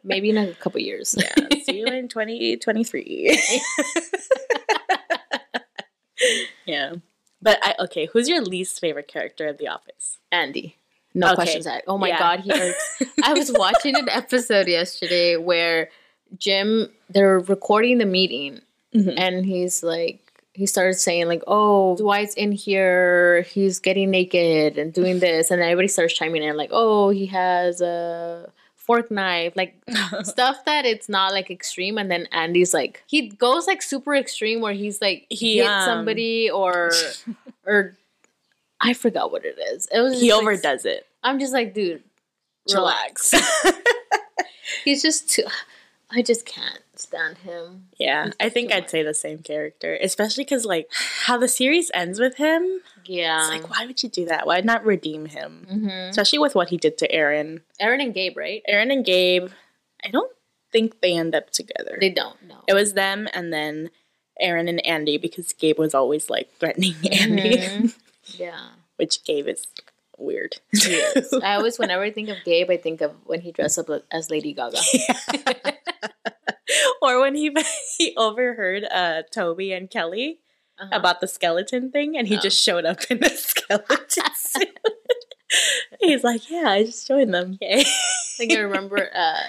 maybe 0.04 0.32
in 0.32 0.38
a 0.38 0.54
couple 0.56 0.80
years. 0.82 1.16
yeah. 1.18 1.34
See 1.64 1.78
you 1.80 1.86
in 1.86 2.08
2023. 2.08 3.40
yeah. 6.66 6.94
But 7.42 7.60
I 7.64 7.76
okay, 7.86 8.08
who's 8.12 8.30
your 8.30 8.42
least 8.42 8.80
favorite 8.80 9.08
character 9.08 9.48
of 9.48 9.58
The 9.58 9.68
Office? 9.68 10.18
Andy. 10.32 10.76
No 11.14 11.28
Okay. 11.28 11.36
questions 11.36 11.68
asked. 11.68 11.84
Oh 11.88 11.98
my 11.98 12.08
Yeah. 12.10 12.20
god, 12.20 12.40
he 12.42 12.50
hurts. 12.52 13.02
I 13.24 13.34
was 13.34 13.52
watching 13.52 13.96
an 13.96 14.08
episode 14.10 14.68
yesterday 14.68 15.38
where 15.38 15.90
Jim 16.38 16.90
they're 17.10 17.40
recording 17.40 17.98
the 17.98 18.06
meeting 18.06 18.62
Mhm. 18.96 19.14
and 19.18 19.46
he's 19.46 19.84
like 19.84 20.20
he 20.54 20.66
started 20.66 20.96
saying 20.96 21.28
like, 21.30 21.44
"Oh, 21.48 21.96
Dwight's 21.96 22.34
in 22.36 22.52
here. 22.52 23.44
He's 23.44 23.80
getting 23.80 24.12
naked 24.12 24.78
and 24.78 24.92
doing 24.92 25.20
this," 25.26 25.50
and 25.50 25.62
everybody 25.62 25.88
starts 25.88 26.14
chiming 26.14 26.44
in 26.44 26.58
like, 26.58 26.70
"Oh, 26.74 27.10
he 27.10 27.26
has 27.28 27.80
a 27.82 28.52
fork 28.76 29.10
knife," 29.12 29.54
like 29.56 29.76
stuff 30.24 30.66
that 30.66 30.86
it's 30.86 31.08
not 31.08 31.32
like 31.32 31.50
extreme. 31.50 31.98
And 31.98 32.12
then 32.12 32.28
Andy's 32.34 32.74
like, 32.74 33.02
he 33.08 33.30
goes 33.30 33.66
like 33.66 33.82
super 33.82 34.14
extreme 34.14 34.60
where 34.60 34.74
he's 34.74 35.00
like 35.02 35.26
He, 35.30 35.60
hit 35.60 35.68
um, 35.68 35.86
somebody 35.86 36.50
or 36.50 36.92
or 37.66 37.96
I 38.82 38.94
forgot 38.94 39.32
what 39.32 39.46
it 39.46 39.58
is. 39.72 39.88
It 39.90 40.02
was 40.02 40.20
he 40.20 40.34
like, 40.34 40.42
overdoes 40.42 40.84
it. 40.86 41.06
I'm 41.24 41.40
just 41.40 41.54
like, 41.54 41.74
dude. 41.74 42.04
Relax. 42.74 43.34
He's 44.84 45.02
just 45.02 45.30
too. 45.30 45.44
I 46.14 46.22
just 46.22 46.46
can't 46.46 46.80
stand 46.96 47.40
him. 47.40 47.88
yeah, 47.98 48.32
I 48.40 48.50
think 48.50 48.72
I'd 48.72 48.90
say 48.90 49.02
the 49.04 49.14
same 49.14 49.40
character, 49.40 49.98
especially 50.02 50.44
because 50.44 50.66
like 50.66 50.88
how 51.26 51.38
the 51.38 51.48
series 51.48 51.90
ends 51.94 52.20
with 52.20 52.36
him. 52.38 52.82
Yeah. 53.06 53.40
It's 53.42 53.50
like, 53.64 53.70
why 53.76 53.86
would 53.86 54.04
you 54.04 54.10
do 54.10 54.26
that? 54.26 54.46
Why 54.46 54.62
not 54.62 54.86
redeem 54.86 55.26
him? 55.26 55.66
hmm 55.70 55.88
Especially 55.88 56.40
with 56.40 56.54
what 56.54 56.70
he 56.70 56.78
did 56.78 56.98
to 57.00 57.12
Erin. 57.12 57.62
Erin 57.80 58.02
and 58.02 58.14
Gabe, 58.14 58.38
right? 58.38 58.62
Erin 58.68 58.92
and 58.92 59.04
Gabe, 59.06 59.50
I 60.06 60.10
don't 60.10 60.32
think 60.72 61.02
they 61.02 61.16
end 61.16 61.34
up 61.34 61.50
together. 61.50 61.98
They 62.00 62.10
don't 62.12 62.42
know. 62.48 62.60
It 62.68 62.74
was 62.74 62.94
them 62.94 63.28
and 63.34 63.52
then 63.52 63.90
Erin 64.40 64.68
and 64.68 64.86
Andy 64.86 65.18
because 65.18 65.54
Gabe 65.54 65.80
was 65.80 65.94
always 65.96 66.30
like 66.30 66.50
threatening 66.60 66.96
Andy, 67.12 67.58
Mhm. 67.58 67.96
yeah. 68.38 68.70
which 68.98 69.24
Gabe 69.24 69.48
is 69.48 69.68
weird. 70.18 70.58
I 71.44 71.56
always, 71.56 71.80
whenever 71.80 72.04
I 72.04 72.12
think 72.12 72.30
of 72.30 72.38
Gabe, 72.46 72.70
I 72.70 72.78
think 72.78 73.02
of 73.02 73.12
when 73.26 73.42
he 73.42 73.52
dressed 73.52 73.80
up 73.80 73.90
as 74.12 74.30
Lady 74.30 74.54
Gaga. 74.54 74.78
or 77.02 77.20
when 77.22 77.36
he 77.36 77.56
he 77.98 78.14
overheard 78.18 78.84
uh 78.92 79.24
Toby 79.34 79.72
and 79.74 79.90
Kelly 79.90 80.40
Uh-huh. 80.80 80.90
about 80.98 81.22
the 81.22 81.28
skeleton 81.28 81.92
thing 81.92 82.18
and 82.18 82.28
he 82.28 82.38
Oh. 82.38 82.42
just 82.42 82.62
showed 82.64 82.86
up 82.86 83.00
in 83.12 83.24
a 83.24 83.30
skeleton 83.50 84.26
suit. 84.36 84.80
He's 86.00 86.24
like, 86.24 86.50
Yeah, 86.50 86.70
I 86.70 86.84
just 86.84 87.08
joined 87.08 87.34
them. 87.34 87.54
Okay. 87.62 87.84
like 88.40 88.52
I 88.52 88.60
remember, 88.60 89.10
uh, 89.14 89.44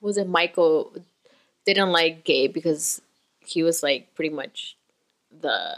was 0.00 0.16
it 0.16 0.28
Michael 0.28 0.94
didn't 1.66 1.92
like 1.92 2.24
Gabe 2.24 2.52
because 2.54 3.02
he 3.44 3.62
was 3.62 3.82
like 3.82 4.14
pretty 4.14 4.30
much 4.34 4.76
the 5.40 5.76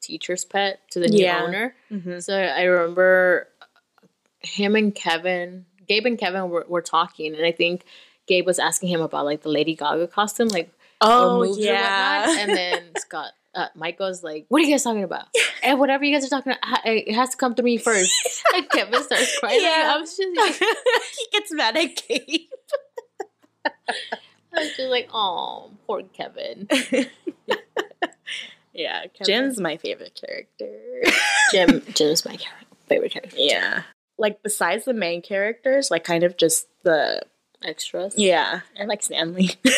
teacher's 0.00 0.44
pet 0.44 0.80
to 0.92 1.00
the 1.00 1.08
new 1.08 1.24
Yeah. 1.24 1.42
owner. 1.44 1.74
Mm-hmm. 1.90 2.18
So 2.20 2.36
I 2.36 2.62
remember 2.62 3.48
him 4.40 4.74
and 4.74 4.94
Kevin, 4.94 5.66
Gabe 5.86 6.06
and 6.06 6.18
Kevin 6.18 6.48
were, 6.50 6.64
were 6.68 6.82
talking, 6.82 7.34
and 7.34 7.44
I 7.44 7.52
think 7.52 7.84
Gabe 8.26 8.46
was 8.46 8.58
asking 8.58 8.88
him 8.90 9.00
about 9.00 9.24
like 9.24 9.42
the 9.42 9.48
Lady 9.48 9.74
Gaga 9.74 10.08
costume, 10.08 10.48
like 10.48 10.70
Oh 11.00 11.42
yeah. 11.58 12.26
whatnot. 12.26 12.38
And 12.40 12.56
then 12.56 12.82
Scott, 12.98 13.32
uh, 13.54 13.66
Mike 13.74 13.98
goes 13.98 14.22
like, 14.22 14.46
"What 14.48 14.60
are 14.62 14.64
you 14.64 14.70
guys 14.70 14.84
talking 14.84 15.02
about? 15.04 15.26
And 15.62 15.78
whatever 15.80 16.04
you 16.04 16.14
guys 16.14 16.24
are 16.24 16.28
talking 16.28 16.52
about, 16.52 16.80
it 16.86 17.12
has 17.14 17.30
to 17.30 17.36
come 17.36 17.54
through 17.54 17.64
me 17.64 17.76
first. 17.78 18.12
And 18.54 18.68
Kevin 18.70 19.02
starts 19.02 19.38
crying. 19.40 19.60
Yeah. 19.60 19.92
I 19.94 19.98
was 19.98 20.16
just, 20.16 20.36
like, 20.36 20.54
he 20.54 21.26
gets 21.32 21.52
mad 21.52 21.76
at 21.76 21.96
Gabe. 22.08 22.48
I 24.54 24.58
was 24.60 24.68
just 24.76 24.90
like, 24.90 25.08
"Oh, 25.12 25.70
poor 25.86 26.02
Kevin." 26.02 26.68
yeah, 28.72 29.04
Jim's 29.24 29.60
my 29.60 29.76
favorite 29.76 30.14
character. 30.14 31.02
Jim, 31.50 31.82
Jim's 31.94 32.24
my 32.24 32.36
favorite 32.88 33.12
character. 33.12 33.36
yeah. 33.38 33.82
Like 34.18 34.42
besides 34.42 34.84
the 34.84 34.92
main 34.94 35.20
characters, 35.22 35.90
like 35.90 36.04
kind 36.04 36.22
of 36.22 36.36
just 36.36 36.66
the 36.84 37.22
Extras. 37.64 38.14
yeah, 38.16 38.60
and 38.76 38.88
like 38.88 39.02
Stanley. 39.02 39.50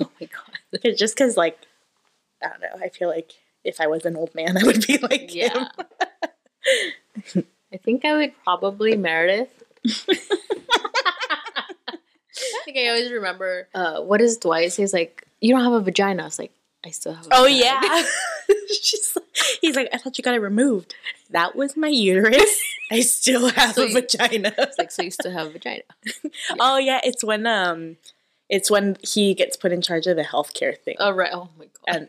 Oh 0.00 0.08
my 0.20 0.26
god. 0.26 0.80
It's 0.84 0.98
just 0.98 1.14
because 1.16 1.36
like 1.36 1.58
I 2.42 2.48
don't 2.48 2.60
know, 2.60 2.84
I 2.84 2.88
feel 2.90 3.08
like 3.08 3.32
if 3.64 3.80
I 3.80 3.86
was 3.88 4.04
an 4.06 4.16
old 4.16 4.34
man, 4.34 4.56
I 4.60 4.62
would 4.64 4.86
be 4.86 4.98
like 4.98 5.34
Yeah. 5.34 5.68
him. 7.34 7.44
I 7.72 7.76
think 7.76 8.04
I 8.04 8.16
would 8.16 8.32
probably 8.44 8.96
Meredith. 8.96 9.50
like 12.66 12.76
I 12.76 12.88
always 12.88 13.10
remember, 13.12 13.68
uh, 13.74 14.00
what 14.02 14.18
does 14.18 14.38
Dwight 14.38 14.72
say? 14.72 14.82
He's 14.82 14.92
like, 14.92 15.26
"You 15.40 15.54
don't 15.54 15.64
have 15.64 15.72
a 15.72 15.80
vagina." 15.80 16.22
I 16.22 16.26
was 16.26 16.38
like, 16.38 16.52
"I 16.84 16.90
still 16.90 17.14
have." 17.14 17.26
a 17.26 17.28
Oh 17.32 17.46
yeah. 17.46 17.80
She's 18.82 19.12
like, 19.16 19.26
he's 19.60 19.76
like, 19.76 19.88
I 19.92 19.98
thought 19.98 20.16
you 20.16 20.22
got 20.22 20.34
it 20.34 20.40
removed. 20.40 20.94
That 21.30 21.56
was 21.56 21.76
my 21.76 21.88
uterus. 21.88 22.60
I 22.90 23.00
still 23.00 23.48
have 23.50 23.74
So 23.74 23.82
a 23.82 23.88
you- 23.88 23.94
vagina. 23.94 24.52
It's 24.58 24.78
like, 24.78 24.90
so 24.92 25.02
you 25.02 25.10
still 25.10 25.32
have 25.32 25.48
a 25.48 25.50
vagina? 25.50 25.82
Oh 26.60 26.76
yeah, 26.78 27.00
it's 27.04 27.22
when 27.24 27.46
um, 27.46 27.96
it's 28.48 28.70
when 28.70 28.96
he 29.02 29.34
gets 29.34 29.56
put 29.56 29.72
in 29.72 29.82
charge 29.82 30.06
of 30.06 30.16
the 30.16 30.22
healthcare 30.24 30.76
thing, 30.78 30.96
Oh 30.98 31.10
right. 31.10 31.30
Oh 31.32 31.48
my 31.58 31.66
god. 31.86 32.08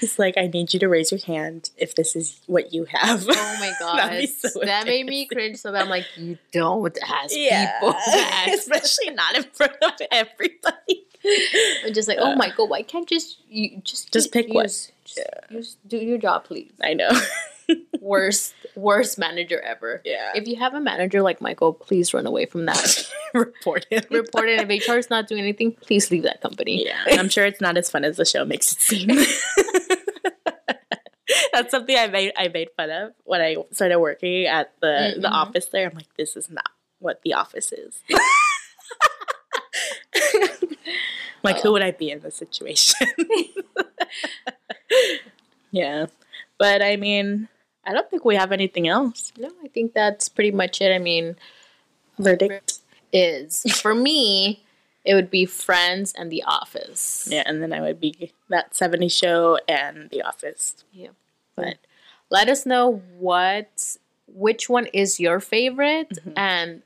he's 0.00 0.18
like, 0.18 0.34
I 0.36 0.46
need 0.48 0.72
you 0.74 0.80
to 0.80 0.88
raise 0.88 1.10
your 1.12 1.20
hand 1.20 1.70
if 1.76 1.94
this 1.94 2.16
is 2.16 2.40
what 2.46 2.72
you 2.72 2.86
have. 2.90 3.26
Oh 3.28 3.56
my 3.60 3.72
god. 3.78 4.26
So 4.28 4.60
that 4.64 4.86
made 4.86 5.06
me 5.06 5.26
cringe 5.26 5.58
so 5.58 5.72
bad. 5.72 5.82
I'm 5.82 5.88
like, 5.88 6.06
you 6.16 6.38
don't 6.52 6.96
ask 7.06 7.34
yeah, 7.36 7.78
people. 7.80 7.94
Ask. 7.94 8.52
especially 8.54 9.10
not 9.14 9.36
in 9.36 9.44
front 9.44 9.72
of 9.82 9.92
everybody. 10.10 11.06
I'm 11.84 11.92
just 11.94 12.08
like, 12.08 12.18
oh 12.20 12.34
my 12.36 12.50
god, 12.56 12.70
why 12.70 12.82
can't 12.82 13.08
just 13.08 13.38
you 13.48 13.80
just 13.84 14.12
Just 14.12 14.32
pick 14.32 14.48
one. 14.48 14.64
use, 14.64 14.90
Just, 15.04 15.20
use, 15.50 15.76
do 15.86 15.96
your 15.98 16.18
job, 16.18 16.44
please. 16.44 16.72
I 16.82 16.94
know. 16.94 17.10
Worst, 18.00 18.54
worst 18.76 19.18
manager 19.18 19.60
ever. 19.60 20.00
Yeah. 20.02 20.32
If 20.34 20.48
you 20.48 20.56
have 20.56 20.72
a 20.72 20.80
manager 20.80 21.20
like 21.20 21.42
Michael, 21.42 21.74
please 21.74 22.14
run 22.14 22.26
away 22.26 22.46
from 22.46 22.64
that. 22.64 23.06
report 23.34 23.84
it. 23.90 24.10
Report 24.10 24.48
it. 24.48 24.66
If 24.70 24.88
HR 24.88 24.96
is 24.96 25.10
not 25.10 25.28
doing 25.28 25.42
anything, 25.42 25.72
please 25.72 26.10
leave 26.10 26.22
that 26.22 26.40
company. 26.40 26.86
Yeah, 26.86 26.96
I'm 27.20 27.28
sure 27.28 27.44
it's 27.44 27.60
not 27.60 27.76
as 27.76 27.90
fun 27.90 28.04
as 28.04 28.16
the 28.16 28.24
show 28.24 28.46
makes 28.46 28.72
it 28.72 28.80
seem. 28.80 29.08
That's 31.52 31.70
something 31.70 31.94
I 31.94 32.06
made 32.06 32.32
I 32.38 32.48
made 32.48 32.68
fun 32.74 32.88
of 32.90 33.12
when 33.24 33.42
I 33.42 33.56
started 33.72 33.98
working 33.98 34.46
at 34.46 34.72
the 34.80 35.16
the 35.20 35.28
Mhm. 35.28 35.32
office 35.32 35.66
there. 35.66 35.90
I'm 35.90 35.94
like, 35.94 36.08
this 36.16 36.36
is 36.38 36.48
not 36.48 36.70
what 37.00 37.20
the 37.22 37.34
office 37.34 37.70
is. 37.72 38.00
Like, 41.42 41.60
who 41.60 41.72
would 41.72 41.82
I 41.82 41.92
be 41.92 42.10
in 42.10 42.20
this 42.20 42.36
situation? 42.36 43.08
yeah, 45.70 46.06
but 46.58 46.82
I 46.82 46.96
mean, 46.96 47.48
I 47.84 47.92
don't 47.92 48.08
think 48.10 48.24
we 48.24 48.36
have 48.36 48.52
anything 48.52 48.88
else. 48.88 49.32
No, 49.38 49.50
I 49.64 49.68
think 49.68 49.94
that's 49.94 50.28
pretty 50.28 50.50
much 50.50 50.80
it. 50.80 50.94
I 50.94 50.98
mean, 50.98 51.36
Verdict. 52.18 52.78
is 53.12 53.62
for 53.80 53.94
me, 53.94 54.62
it 55.04 55.14
would 55.14 55.30
be 55.30 55.46
Friends 55.46 56.12
and 56.16 56.30
The 56.30 56.42
Office. 56.44 57.28
Yeah, 57.30 57.42
and 57.46 57.62
then 57.62 57.72
I 57.72 57.80
would 57.80 58.00
be 58.00 58.32
that 58.48 58.76
70 58.76 59.08
show 59.08 59.58
and 59.68 60.10
The 60.10 60.22
Office. 60.22 60.84
Yeah. 60.92 61.08
But 61.56 61.76
let 62.30 62.48
us 62.48 62.66
know 62.66 63.02
what 63.18 63.96
which 64.26 64.68
one 64.68 64.86
is 64.92 65.18
your 65.18 65.40
favorite 65.40 66.10
Mhm. 66.10 66.32
and 66.36 66.82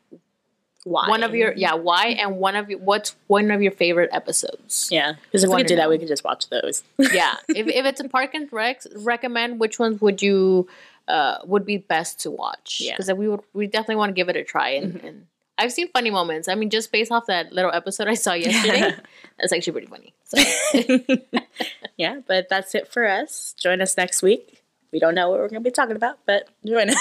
Why? 0.85 1.09
one 1.09 1.23
of 1.23 1.35
your 1.35 1.53
yeah 1.55 1.75
why 1.75 2.09
and 2.09 2.39
one 2.39 2.57
of 2.57 2.69
your 2.69 2.81
what's 2.81 3.15
one 3.29 3.51
of 3.53 3.63
your 3.63 3.71
favorite 3.73 4.11
episodes. 4.13 4.89
Yeah, 4.91 5.15
because 5.25 5.45
if 5.45 5.51
we 5.51 5.59
could 5.59 5.67
do 5.67 5.77
that, 5.77 5.89
we 5.89 5.99
could 5.99 6.09
just 6.09 6.25
watch 6.25 6.49
those. 6.49 6.83
yeah. 6.99 7.37
If 7.49 7.69
if 7.69 7.87
it's 7.87 8.01
a 8.01 8.09
park 8.09 8.35
and 8.35 8.53
rec, 8.53 8.83
recommend 8.97 9.61
which 9.61 9.79
ones 9.79 10.01
would 10.01 10.21
you 10.23 10.69
uh 11.09 11.39
would 11.45 11.65
be 11.65 11.77
best 11.79 12.21
to 12.21 12.31
watch? 12.31 12.79
Yeah. 12.81 12.93
because 12.97 13.13
we 13.13 13.29
would 13.29 13.41
we 13.53 13.67
definitely 13.69 13.97
want 13.97 14.11
to 14.11 14.15
give 14.15 14.29
it 14.29 14.37
a 14.37 14.43
try 14.45 14.71
and. 14.71 14.95
Mhm. 14.95 15.05
and 15.09 15.27
I've 15.59 15.71
seen 15.73 15.89
funny 15.89 16.11
moments. 16.11 16.49
I 16.49 16.55
mean, 16.57 16.71
just 16.71 16.91
based 16.91 17.13
off 17.13 17.27
that 17.27 17.53
little 17.53 17.71
episode 17.71 18.09
I 18.09 18.15
saw 18.15 18.33
yesterday, 18.33 18.97
that's 19.39 19.53
actually 19.53 19.73
pretty 19.73 19.87
funny. 19.87 20.15
So. 20.25 20.39
yeah, 21.97 22.21
but 22.27 22.49
that's 22.49 22.75
it 22.75 22.89
for 22.89 23.07
us. 23.07 23.55
Join 23.61 23.81
us 23.81 23.97
next 23.97 24.23
week. 24.23 24.63
We 24.93 24.99
don't 24.99 25.15
know 25.15 25.29
what 25.31 25.39
we're 25.39 25.49
going 25.49 25.63
to 25.63 25.69
be 25.69 25.71
talking 25.71 25.95
about, 25.95 26.19
but 26.27 26.49
join 26.67 26.91
us. 26.91 26.99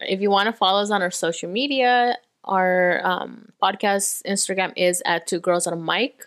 If 0.00 0.20
you 0.20 0.30
want 0.30 0.46
to 0.46 0.52
follow 0.52 0.80
us 0.80 0.90
on 0.90 1.02
our 1.02 1.10
social 1.10 1.50
media, 1.50 2.16
our 2.44 3.04
um, 3.04 3.52
podcast 3.62 4.22
Instagram 4.26 4.72
is 4.76 5.02
at 5.04 5.26
Two 5.26 5.40
Girls 5.40 5.66
on 5.66 5.72
a 5.72 5.76
Mic. 5.76 6.26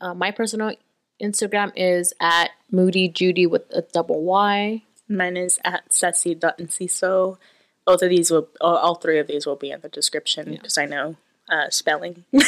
Uh, 0.00 0.14
my 0.14 0.30
personal 0.30 0.74
Instagram 1.22 1.72
is 1.74 2.14
at 2.20 2.50
Moody 2.70 3.08
Judy 3.08 3.46
with 3.46 3.64
a 3.72 3.82
double 3.82 4.22
Y. 4.22 4.82
Mine 5.08 5.36
is 5.36 5.58
at 5.64 5.92
sassy.enciso. 5.92 7.38
Both 7.86 8.02
of 8.02 8.10
these 8.10 8.30
will, 8.30 8.48
all, 8.60 8.76
all 8.76 8.94
three 8.96 9.18
of 9.18 9.26
these 9.26 9.46
will 9.46 9.56
be 9.56 9.70
in 9.70 9.80
the 9.80 9.88
description 9.88 10.50
because 10.50 10.76
I 10.76 10.84
know 10.84 11.16
uh, 11.48 11.70
spelling. 11.70 12.24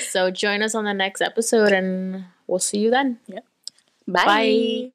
So 0.00 0.30
join 0.30 0.62
us 0.62 0.74
on 0.74 0.84
the 0.84 0.94
next 0.94 1.20
episode, 1.20 1.72
and 1.72 2.24
we'll 2.46 2.58
see 2.58 2.78
you 2.78 2.90
then. 2.90 3.18
Bye. 4.06 4.24
Bye. 4.24 4.92